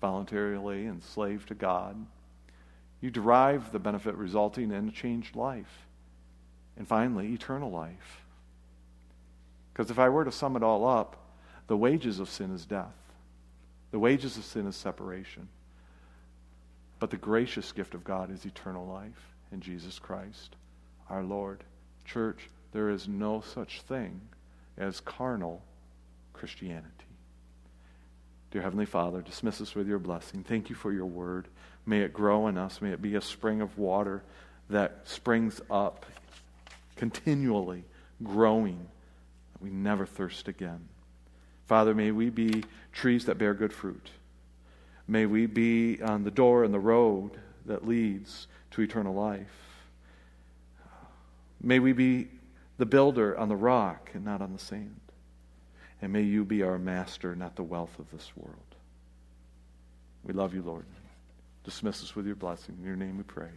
voluntarily 0.00 0.86
enslaved 0.86 1.48
to 1.48 1.54
God, 1.54 2.04
you 3.00 3.10
derive 3.10 3.72
the 3.72 3.78
benefit 3.78 4.14
resulting 4.16 4.72
in 4.72 4.88
a 4.88 4.92
changed 4.92 5.36
life. 5.36 5.86
And 6.76 6.88
finally, 6.88 7.32
eternal 7.32 7.70
life. 7.70 8.19
Because 9.80 9.90
if 9.90 9.98
I 9.98 10.10
were 10.10 10.26
to 10.26 10.30
sum 10.30 10.56
it 10.56 10.62
all 10.62 10.86
up, 10.86 11.16
the 11.66 11.74
wages 11.74 12.20
of 12.20 12.28
sin 12.28 12.54
is 12.54 12.66
death. 12.66 12.92
The 13.92 13.98
wages 13.98 14.36
of 14.36 14.44
sin 14.44 14.66
is 14.66 14.76
separation. 14.76 15.48
But 16.98 17.08
the 17.08 17.16
gracious 17.16 17.72
gift 17.72 17.94
of 17.94 18.04
God 18.04 18.30
is 18.30 18.44
eternal 18.44 18.86
life 18.86 19.32
in 19.50 19.62
Jesus 19.62 19.98
Christ, 19.98 20.54
our 21.08 21.22
Lord. 21.22 21.64
Church, 22.04 22.50
there 22.72 22.90
is 22.90 23.08
no 23.08 23.40
such 23.40 23.80
thing 23.80 24.20
as 24.76 25.00
carnal 25.00 25.62
Christianity. 26.34 26.86
Dear 28.50 28.60
Heavenly 28.60 28.84
Father, 28.84 29.22
dismiss 29.22 29.62
us 29.62 29.74
with 29.74 29.88
your 29.88 29.98
blessing. 29.98 30.44
Thank 30.44 30.68
you 30.68 30.76
for 30.76 30.92
your 30.92 31.06
word. 31.06 31.48
May 31.86 32.02
it 32.02 32.12
grow 32.12 32.48
in 32.48 32.58
us. 32.58 32.82
May 32.82 32.90
it 32.90 33.00
be 33.00 33.14
a 33.14 33.22
spring 33.22 33.62
of 33.62 33.78
water 33.78 34.22
that 34.68 35.00
springs 35.04 35.58
up 35.70 36.04
continually, 36.96 37.84
growing 38.22 38.86
we 39.60 39.70
never 39.70 40.06
thirst 40.06 40.48
again. 40.48 40.88
Father, 41.66 41.94
may 41.94 42.10
we 42.10 42.30
be 42.30 42.64
trees 42.92 43.26
that 43.26 43.38
bear 43.38 43.54
good 43.54 43.72
fruit. 43.72 44.10
May 45.06 45.26
we 45.26 45.46
be 45.46 46.00
on 46.02 46.24
the 46.24 46.30
door 46.30 46.64
and 46.64 46.72
the 46.72 46.80
road 46.80 47.32
that 47.66 47.86
leads 47.86 48.46
to 48.72 48.82
eternal 48.82 49.14
life. 49.14 49.46
May 51.60 51.78
we 51.78 51.92
be 51.92 52.28
the 52.78 52.86
builder 52.86 53.36
on 53.36 53.48
the 53.48 53.56
rock 53.56 54.10
and 54.14 54.24
not 54.24 54.40
on 54.40 54.52
the 54.52 54.58
sand. 54.58 55.00
And 56.00 56.12
may 56.12 56.22
you 56.22 56.44
be 56.44 56.62
our 56.62 56.78
master, 56.78 57.36
not 57.36 57.56
the 57.56 57.62
wealth 57.62 57.98
of 57.98 58.10
this 58.10 58.32
world. 58.36 58.56
We 60.24 60.32
love 60.32 60.54
you, 60.54 60.62
Lord. 60.62 60.86
Dismiss 61.64 62.02
us 62.02 62.16
with 62.16 62.26
your 62.26 62.36
blessing. 62.36 62.76
In 62.78 62.86
your 62.86 62.96
name 62.96 63.18
we 63.18 63.22
pray. 63.22 63.50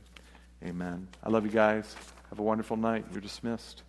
Amen. 0.63 1.07
I 1.23 1.29
love 1.29 1.45
you 1.45 1.51
guys. 1.51 1.95
Have 2.29 2.39
a 2.39 2.43
wonderful 2.43 2.77
night. 2.77 3.05
You're 3.11 3.21
dismissed. 3.21 3.83